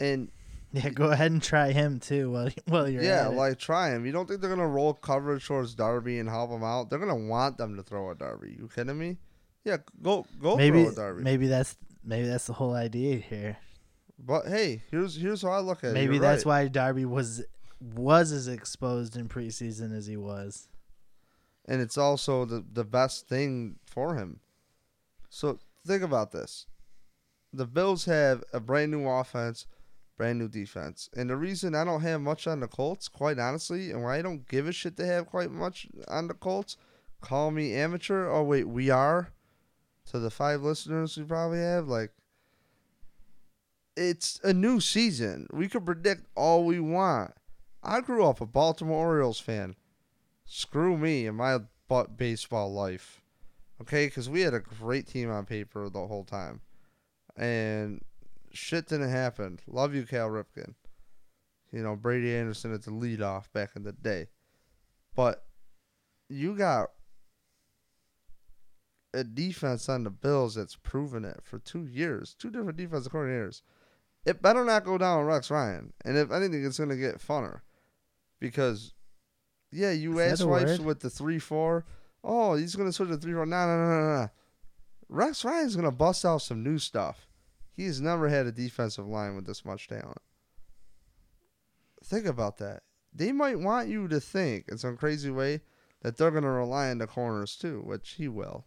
[0.00, 0.30] And
[0.72, 0.90] yeah.
[0.90, 2.30] Go ahead and try him too.
[2.30, 3.36] While while you're yeah, at it.
[3.36, 4.04] like try him.
[4.04, 6.90] You don't think they're gonna roll coverage towards Darby and help him out?
[6.90, 8.56] They're gonna want them to throw at Darby.
[8.58, 9.16] You kidding me?
[9.66, 11.22] Yeah, go go maybe throw at Darby.
[11.24, 13.58] maybe that's maybe that's the whole idea here.
[14.18, 15.94] But hey, here's here's how I look at it.
[15.94, 16.62] Maybe that's right.
[16.64, 17.44] why Darby was
[17.80, 20.68] was as exposed in preseason as he was.
[21.68, 24.40] and it's also the the best thing for him.
[25.28, 26.66] So think about this:
[27.52, 29.66] the Bills have a brand new offense,
[30.16, 33.90] brand new defense, and the reason I don't have much on the Colts, quite honestly,
[33.90, 36.76] and why I don't give a shit to have quite much on the Colts,
[37.20, 38.28] call me amateur.
[38.30, 39.32] Oh wait, we are.
[40.10, 42.12] To the five listeners we probably have, like,
[43.96, 45.48] it's a new season.
[45.52, 47.32] We can predict all we want.
[47.82, 49.74] I grew up a Baltimore Orioles fan
[50.46, 53.20] screw me and my butt baseball life.
[53.82, 56.62] Okay, because we had a great team on paper the whole time,
[57.36, 58.00] and
[58.50, 59.60] shit didn't happen.
[59.66, 60.74] Love you, Cal Ripken.
[61.72, 64.28] You know Brady Anderson at the leadoff back in the day,
[65.14, 65.44] but
[66.30, 66.90] you got
[69.16, 73.62] a defense on the Bills that's proven it for two years, two different defensive coordinators.
[74.24, 77.60] It better not go down with Rex Ryan, and if anything, it's gonna get funner
[78.40, 78.94] because
[79.70, 81.84] yeah, you ass wipes with the three four.
[82.24, 83.46] Oh, he's gonna switch to three four.
[83.46, 84.30] No, no, no, no, no.
[85.08, 87.26] Rex Ryan's gonna bust out some new stuff.
[87.72, 90.22] He's never had a defensive line with this much talent.
[92.04, 92.82] Think about that.
[93.12, 95.60] They might want you to think in some crazy way
[96.02, 98.66] that they're gonna rely on the corners too, which he will.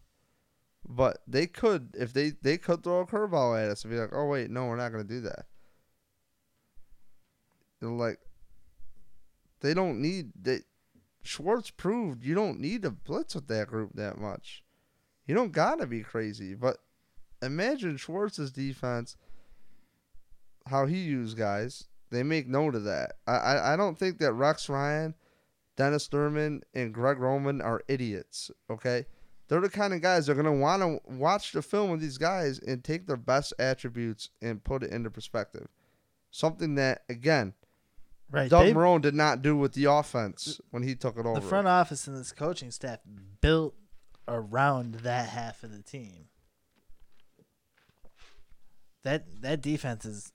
[0.90, 4.10] But they could if they they could throw a curveball at us and be like,
[4.12, 5.46] oh wait, no, we're not gonna do that.
[7.80, 8.20] They're like,
[9.62, 10.62] they don't need they.
[11.22, 14.64] Schwartz proved you don't need to blitz with that group that much.
[15.28, 16.78] You don't gotta be crazy, but
[17.44, 19.16] imagine Schwartz's defense,
[20.66, 21.86] how he used guys.
[22.10, 23.14] They make note of that.
[23.28, 25.14] I, I, I don't think that Rex Ryan,
[25.76, 28.50] Dennis Thurman, and Greg Roman are idiots.
[28.72, 29.06] Okay,
[29.50, 32.18] they're the kind of guys that are gonna want to watch the film of these
[32.18, 35.68] guys and take their best attributes and put it into perspective.
[36.32, 37.54] Something that again,
[38.32, 38.50] Right.
[38.50, 41.40] Doug Marrone did not do with the offense when he took it over.
[41.40, 43.00] the front office and this coaching staff
[43.42, 43.74] built
[44.28, 46.28] around that half of the team.
[49.04, 50.32] That that defense is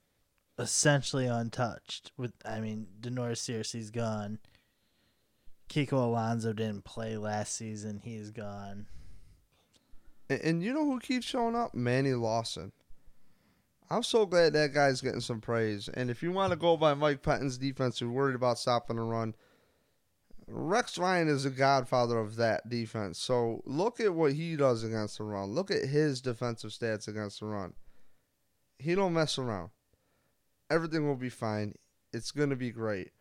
[0.59, 2.11] essentially untouched.
[2.17, 4.39] With I mean, Da'Norris Searcy's gone.
[5.69, 8.01] Kiko Alonso didn't play last season.
[8.03, 8.87] He's gone.
[10.29, 11.73] And, and you know who keeps showing up?
[11.73, 12.71] Manny Lawson.
[13.89, 15.89] I'm so glad that guy's getting some praise.
[15.89, 19.03] And if you want to go by Mike Patton's defense, who's worried about stopping the
[19.03, 19.35] run,
[20.47, 23.19] Rex Ryan is the godfather of that defense.
[23.19, 25.51] So look at what he does against the run.
[25.51, 27.73] Look at his defensive stats against the run.
[28.77, 29.69] He don't mess around.
[30.69, 31.75] Everything will be fine.
[32.11, 33.11] It's going to be great.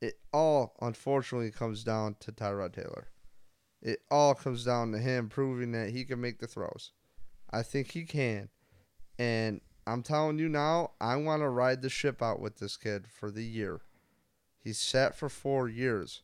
[0.00, 3.08] It all, unfortunately, comes down to Tyrod Taylor.
[3.82, 6.92] It all comes down to him proving that he can make the throws.
[7.50, 8.48] I think he can.
[9.18, 13.06] And I'm telling you now, I want to ride the ship out with this kid
[13.08, 13.80] for the year.
[14.62, 16.22] He's set for four years.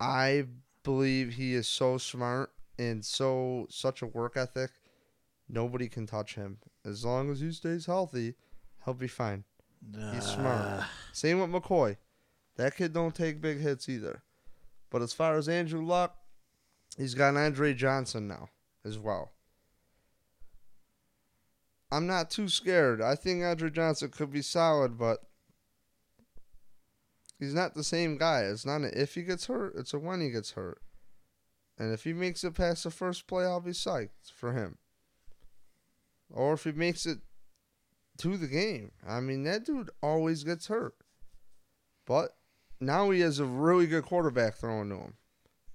[0.00, 0.46] I
[0.82, 4.70] believe he is so smart and so such a work ethic.
[5.48, 6.58] Nobody can touch him.
[6.84, 8.34] As long as he stays healthy,
[8.84, 9.44] he'll be fine.
[10.14, 10.84] He's smart.
[11.12, 11.98] Same with McCoy.
[12.56, 14.22] That kid don't take big hits either.
[14.92, 16.14] But as far as Andrew Luck,
[16.98, 18.50] he's got Andre Johnson now
[18.84, 19.32] as well.
[21.90, 23.00] I'm not too scared.
[23.00, 25.20] I think Andre Johnson could be solid, but
[27.38, 28.42] he's not the same guy.
[28.42, 30.82] It's not an if he gets hurt, it's a when he gets hurt.
[31.78, 34.76] And if he makes it past the first play, I'll be psyched for him.
[36.30, 37.18] Or if he makes it
[38.18, 38.92] to the game.
[39.08, 40.94] I mean, that dude always gets hurt.
[42.04, 42.36] But
[42.82, 45.14] now he has a really good quarterback throwing to him.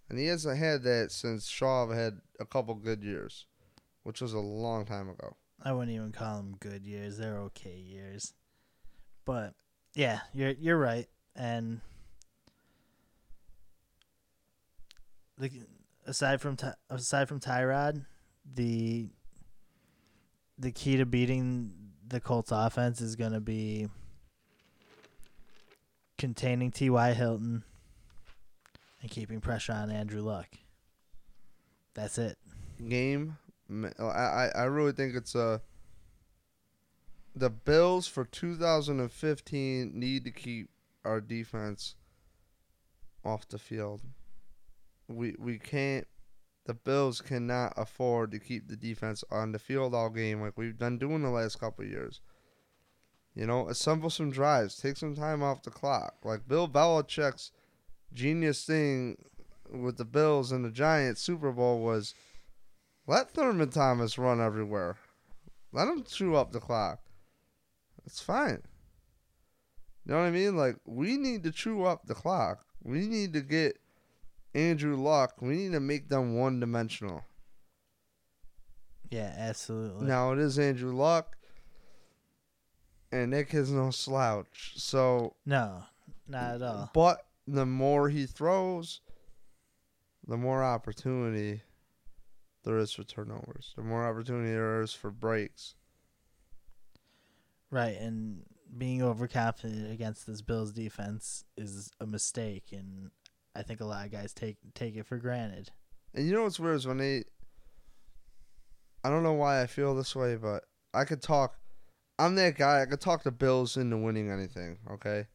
[0.10, 3.46] And he hasn't had that since Schaub had a couple good years,
[4.04, 5.36] which was a long time ago.
[5.62, 7.18] I wouldn't even call them good years.
[7.18, 8.34] They're okay years.
[9.26, 9.54] But
[9.96, 11.08] yeah, you're you're right.
[11.36, 11.82] And
[15.38, 15.52] the
[16.06, 18.06] aside from Ty, aside from Tyrod,
[18.54, 19.10] the
[20.58, 21.74] the key to beating
[22.08, 23.88] the Colts offense is going to be
[26.18, 27.14] containing T.Y.
[27.14, 27.64] Hilton
[29.02, 30.48] and keeping pressure on Andrew Luck.
[31.94, 32.38] That's it.
[32.88, 33.38] Game,
[34.00, 35.62] oh, I I, I really think it's a.
[37.36, 40.70] The Bills for 2015 need to keep
[41.06, 41.96] our defense
[43.24, 44.02] off the field.
[45.08, 46.08] We we can't.
[46.66, 50.78] The Bills cannot afford to keep the defense on the field all game like we've
[50.78, 52.20] been doing the last couple years.
[53.38, 56.16] You know, assemble some drives, take some time off the clock.
[56.24, 57.52] Like Bill Belichick's
[58.12, 59.16] genius thing
[59.72, 62.16] with the Bills and the Giants Super Bowl was
[63.06, 64.98] let Thurman Thomas run everywhere.
[65.72, 67.00] Let him chew up the clock.
[68.08, 68.64] It's fine.
[70.04, 70.58] You know what I mean?
[70.58, 72.66] Like we need to chew up the clock.
[72.84, 73.78] We need to get
[74.56, 75.44] Andrew Luck.
[75.44, 77.24] We need to make them one dimensional.
[79.12, 80.08] Yeah, absolutely.
[80.08, 81.37] Now it is Andrew Luck,
[83.12, 84.74] and Nick is no slouch.
[84.76, 85.84] So, No,
[86.28, 86.90] not at all.
[86.94, 89.02] but the more he throws,
[90.28, 91.62] the more opportunity
[92.64, 93.74] there is for turnovers.
[93.78, 95.76] The more opportunity there is for breaks.
[97.70, 98.44] Right, and
[98.78, 103.12] being overconfident against this Bills defense is a mistake, and
[103.56, 105.72] I think a lot of guys take take it for granted.
[106.14, 107.24] And you know what's weird is when they.
[109.04, 111.56] I don't know why I feel this way, but I could talk.
[112.20, 112.82] I'm that guy.
[112.82, 114.80] I could talk the Bills into winning anything.
[114.92, 115.28] Okay.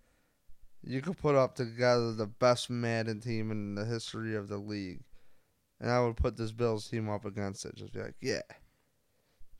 [0.83, 5.05] You could put up together the best Madden team in the history of the league,
[5.81, 7.77] and I would put this Bills team up against it.
[7.77, 8.43] Just be like, yeah.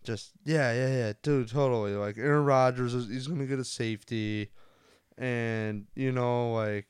[0.03, 1.93] Just yeah, yeah, yeah, dude, totally.
[1.93, 4.51] Like Aaron Rodgers, is, he's gonna get a safety,
[5.17, 6.89] and you know, like,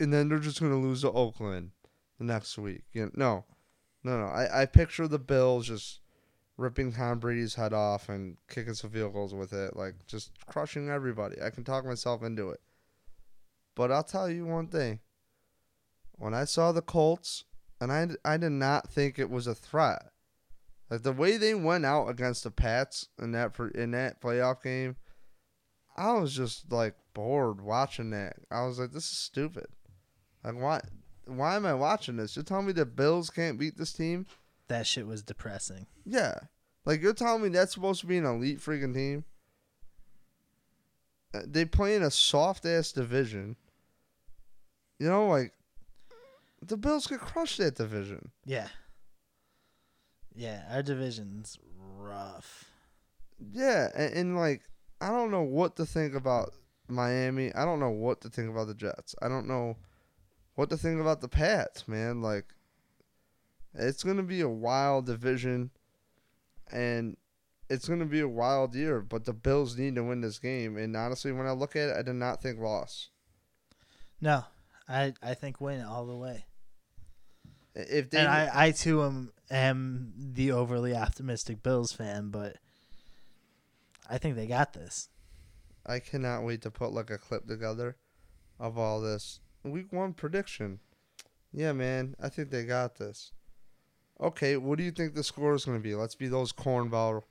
[0.00, 1.72] and then they're just gonna lose to Oakland
[2.18, 2.84] the next week.
[2.94, 3.44] You know, no,
[4.02, 4.26] No, no.
[4.28, 6.00] I, I picture the Bills just
[6.58, 10.90] ripping Tom Brady's head off and kicking some field goals with it, like just crushing
[10.90, 11.36] everybody.
[11.40, 12.60] I can talk myself into it.
[13.74, 14.98] But I'll tell you one thing.
[16.16, 17.44] When I saw the Colts,
[17.80, 20.10] and I, I did not think it was a threat.
[20.90, 24.96] Like the way they went out against the Pats in that in that playoff game,
[25.96, 28.36] I was just like bored watching that.
[28.50, 29.66] I was like, this is stupid.
[30.42, 30.80] Like why
[31.26, 32.34] why am I watching this?
[32.34, 34.26] You're telling me the Bills can't beat this team?
[34.68, 35.86] That shit was depressing.
[36.04, 36.34] Yeah.
[36.84, 39.24] Like you're telling me that's supposed to be an elite freaking team?
[41.34, 43.56] Uh, They play in a soft ass division.
[44.98, 45.52] You know, like
[46.64, 48.30] the Bills could crush that division.
[48.44, 48.68] Yeah.
[50.34, 51.58] Yeah, our division's
[51.96, 52.64] rough.
[53.52, 54.62] Yeah, and, and like
[55.00, 56.52] I don't know what to think about
[56.88, 57.54] Miami.
[57.54, 59.14] I don't know what to think about the Jets.
[59.22, 59.76] I don't know
[60.54, 62.22] what to think about the Pats, man.
[62.22, 62.46] Like
[63.74, 65.70] it's gonna be a wild division,
[66.70, 67.16] and
[67.68, 69.00] it's gonna be a wild year.
[69.00, 70.76] But the Bills need to win this game.
[70.76, 73.10] And honestly, when I look at it, I did not think loss.
[74.20, 74.44] No,
[74.88, 76.46] I I think win all the way.
[77.74, 82.56] If they and I, I too am am the overly optimistic Bills fan, but
[84.08, 85.08] I think they got this.
[85.86, 87.96] I cannot wait to put like a clip together
[88.58, 89.40] of all this.
[89.62, 90.80] Week one prediction.
[91.52, 93.32] Yeah, man, I think they got this.
[94.20, 95.94] Okay, what do you think the score is going to be?
[95.94, 97.22] Let's be those cornball,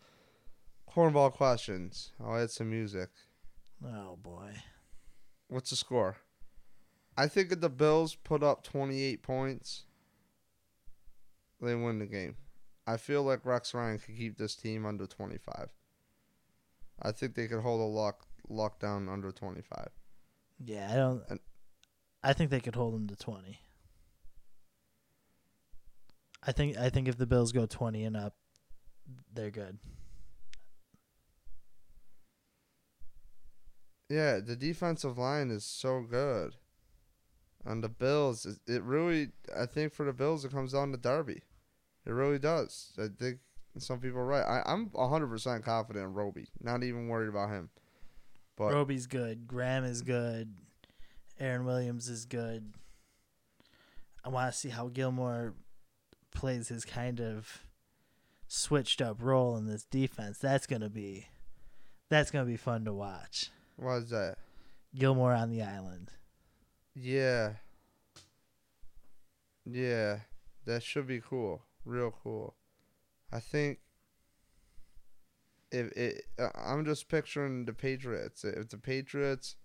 [0.89, 2.11] cornball questions.
[2.23, 3.09] I'll add some music.
[3.85, 4.51] Oh boy.
[5.49, 6.17] What's the score?
[7.17, 9.83] I think if the Bills put up 28 points,
[11.61, 12.35] they win the game.
[12.85, 15.69] I feel like Rex Ryan could keep this team under 25.
[17.01, 19.89] I think they could hold a lock lockdown under 25.
[20.63, 21.23] Yeah, I don't.
[21.29, 21.39] And-
[22.23, 23.59] I think they could hold them to twenty.
[26.43, 28.35] I think I think if the Bills go twenty and up,
[29.33, 29.79] they're good.
[34.09, 36.55] Yeah, the defensive line is so good.
[37.65, 40.97] On the Bills, it, it really, I think for the Bills, it comes down to
[40.97, 41.41] Darby.
[42.05, 42.93] It really does.
[42.97, 43.39] I think
[43.77, 44.43] some people are right.
[44.43, 46.47] I, I'm 100% confident in Robey.
[46.61, 47.69] Not even worried about him.
[48.55, 49.45] But Robey's good.
[49.45, 50.53] Graham is good.
[51.39, 52.73] Aaron Williams is good.
[54.23, 55.53] I want to see how Gilmore
[56.31, 57.63] plays his kind of
[58.47, 60.37] switched up role in this defense.
[60.39, 61.27] That's gonna be
[62.09, 63.49] that's gonna be fun to watch.
[63.75, 64.37] what is that?
[64.95, 66.11] Gilmore on the island.
[66.95, 67.53] Yeah.
[69.65, 70.19] Yeah.
[70.65, 71.61] That should be cool.
[71.85, 72.55] Real cool.
[73.31, 73.79] I think
[75.71, 78.43] if it uh, I'm just picturing the Patriots.
[78.43, 79.55] If the Patriots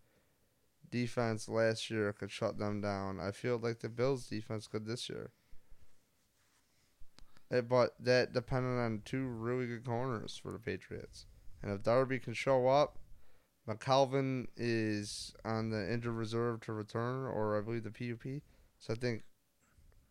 [0.91, 5.09] defense last year could shut them down, I feel like the Bills defense could this
[5.09, 5.31] year.
[7.61, 11.27] But that depended on two really good corners for the Patriots.
[11.63, 12.99] And if Darby can show up,
[13.69, 18.43] McKelvin is on the injured reserve to return, or I believe the PUP.
[18.81, 19.23] So I think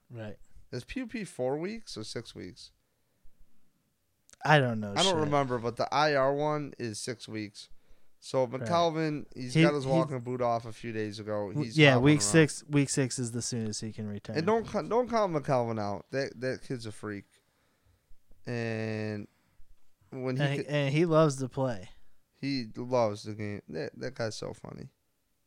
[0.10, 0.38] Right.
[0.72, 2.72] is PUP four weeks or six weeks?
[4.46, 4.92] I don't know.
[4.92, 5.16] I don't shit.
[5.16, 7.70] remember, but the IR one is six weeks.
[8.20, 8.62] So Right.
[8.62, 11.50] McKelvin, he's He- got his walking boot off a few days ago.
[11.50, 12.22] He's yeah, week around.
[12.22, 12.64] six.
[12.70, 14.38] Week six is the soonest he can return.
[14.38, 16.06] And don't don't count McKelvin out.
[16.12, 17.26] That that kid's a freak.
[18.48, 19.28] And
[20.10, 21.90] when he and, could- he, and he loves to play.
[22.40, 23.62] he loves the game.
[23.70, 24.90] That that guy's so funny.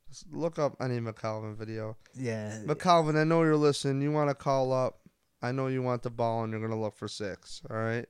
[0.09, 1.97] Just look up any McKelvin video.
[2.15, 2.59] Yeah.
[2.65, 4.01] McKelvin, I know you're listening.
[4.03, 5.01] You want to call up.
[5.43, 7.63] I know you want the ball and you're to look for six.
[7.69, 8.07] All right?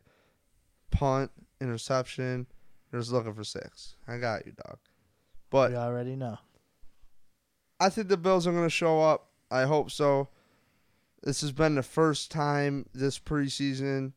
[0.90, 1.30] Punt,
[1.60, 2.46] interception.
[2.92, 3.96] You're just looking for six.
[4.06, 4.78] I got you, dog.
[5.50, 6.38] But we already know.
[7.80, 9.28] I think the Bills are to show up.
[9.50, 10.28] I hope so.
[11.22, 14.12] This has been the first time this preseason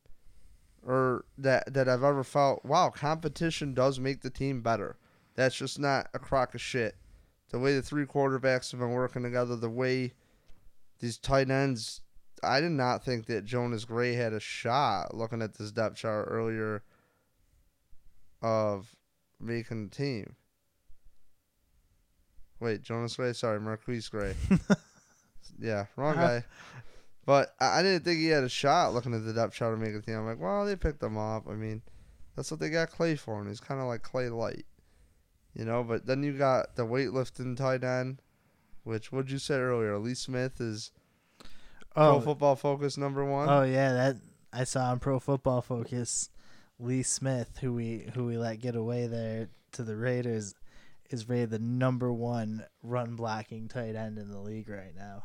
[0.87, 4.95] or that that I've ever felt, wow, competition does make the team better.
[5.35, 6.95] That's just not a crock of shit.
[7.49, 10.13] The way the three quarterbacks have been working together, the way
[10.99, 12.01] these tight ends,
[12.41, 16.27] I did not think that Jonas Gray had a shot looking at this depth chart
[16.31, 16.83] earlier
[18.41, 18.95] of
[19.39, 20.35] making the team.
[22.59, 23.33] Wait, Jonas Gray?
[23.33, 24.35] Sorry, MarQueis Gray.
[25.59, 26.43] yeah, wrong guy.
[27.27, 29.85] But I I didn't think he had a shot looking at the depth chart to
[29.85, 30.15] make a team.
[30.15, 31.43] I'm like, well, they picked him up.
[31.47, 31.81] I mean,
[32.35, 34.65] that's what they got Clay for, and he's kind of like Clay light,
[35.53, 35.83] you know.
[35.83, 38.21] But then you got the weightlifting tight end,
[38.85, 39.97] which what'd you say earlier?
[39.99, 40.91] Lee Smith is
[41.97, 43.49] oh, Pro Football Focus number one.
[43.49, 43.91] oh yeah.
[43.91, 44.15] That
[44.53, 46.29] I saw on Pro Football Focus.
[46.79, 50.55] Lee Smith, who we who we let get away there to the Raiders,
[51.09, 55.23] is rated the number one run blocking tight end in the league right now.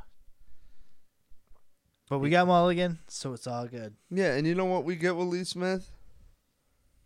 [2.09, 3.95] But we got Mulligan, so it's all good.
[4.11, 5.91] Yeah, and you know what we get with Lee Smith?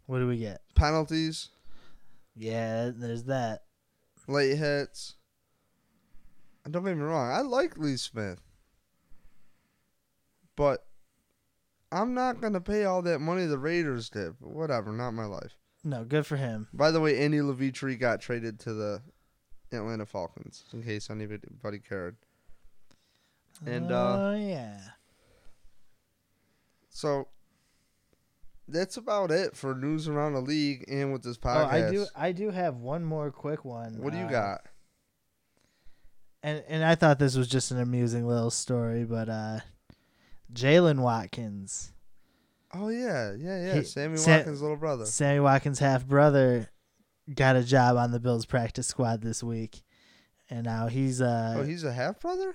[0.06, 0.60] What do we get?
[0.74, 1.48] Penalties,
[2.34, 3.62] Yeah, there's that.
[4.28, 5.14] late hits.
[6.64, 8.40] And don't get me wrong, I like Lee Smith.
[10.56, 10.86] But
[11.92, 14.34] I'm not gonna pay all that money the Raiders did.
[14.40, 15.56] But whatever, not my life.
[15.84, 16.66] No, good for him.
[16.72, 19.02] By the way, Andy Levitre got traded to the
[19.72, 22.16] Atlanta Falcons, in case anybody cared.
[23.64, 24.80] And, uh, oh yeah.
[26.90, 27.28] So
[28.68, 31.72] that's about it for news around the league and with this podcast.
[31.72, 31.86] Oh.
[31.86, 32.06] I do.
[32.16, 34.02] I do have one more quick one.
[34.02, 34.60] What do you uh, got?
[36.42, 39.60] And and I thought this was just an amusing little story, but uh,
[40.52, 41.92] Jaylen Watkins,
[42.78, 43.74] Oh yeah, yeah, yeah.
[43.76, 45.06] He- Sammy Sa- Watkins' little brother.
[45.06, 46.70] Sammy Watkins' half brother,
[47.34, 49.82] got a job on the Bills practice squad this week,
[50.50, 52.54] and now he's uh oh, he's a half brother.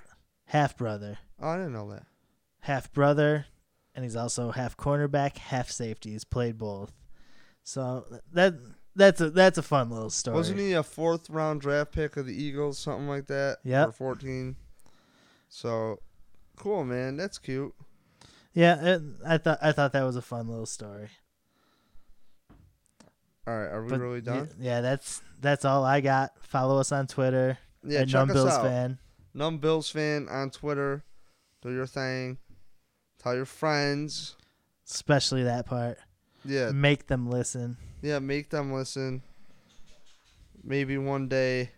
[0.51, 2.03] Half brother, Oh, I didn't know that.
[2.61, 3.45] half brother,
[3.95, 6.11] and he's also half cornerback, half safety.
[6.11, 6.91] He's played both,
[7.63, 8.53] so that
[8.95, 10.35] that's a that's a fun little story.
[10.37, 13.57] Wasn't he a fourth round draft pick of the Eagles, something like that?
[13.63, 14.55] Yeah, Or fourteen.
[15.49, 15.99] So
[16.57, 17.17] cool, man.
[17.17, 17.73] That's cute.
[18.53, 21.09] Yeah, it, I thought I thought that was a fun little story.
[23.47, 24.49] All right, are we But really done?
[24.59, 26.31] Yeah, that's that's all I got.
[26.43, 28.63] Follow us on Twitter Yeah, at check Numb us Bills out.
[28.63, 28.99] fan.
[29.33, 31.03] Numb Bills fan on Twitter.
[31.61, 32.37] Do your thing.
[33.21, 34.35] Tell your friends.
[34.89, 35.97] Especially that part.
[36.43, 37.77] Yeah, Make them listen.
[38.01, 38.19] yeah.
[38.19, 39.21] Make them listen.
[40.63, 41.71] Maybe one day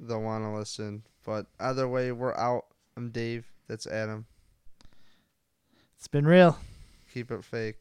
[0.00, 1.02] they'll want to listen.
[1.24, 2.64] But either way, we're out.
[2.96, 3.46] I'm Dave.
[3.68, 4.26] That's Adam.
[5.96, 6.58] It's been real.
[7.14, 7.76] Keep it fake.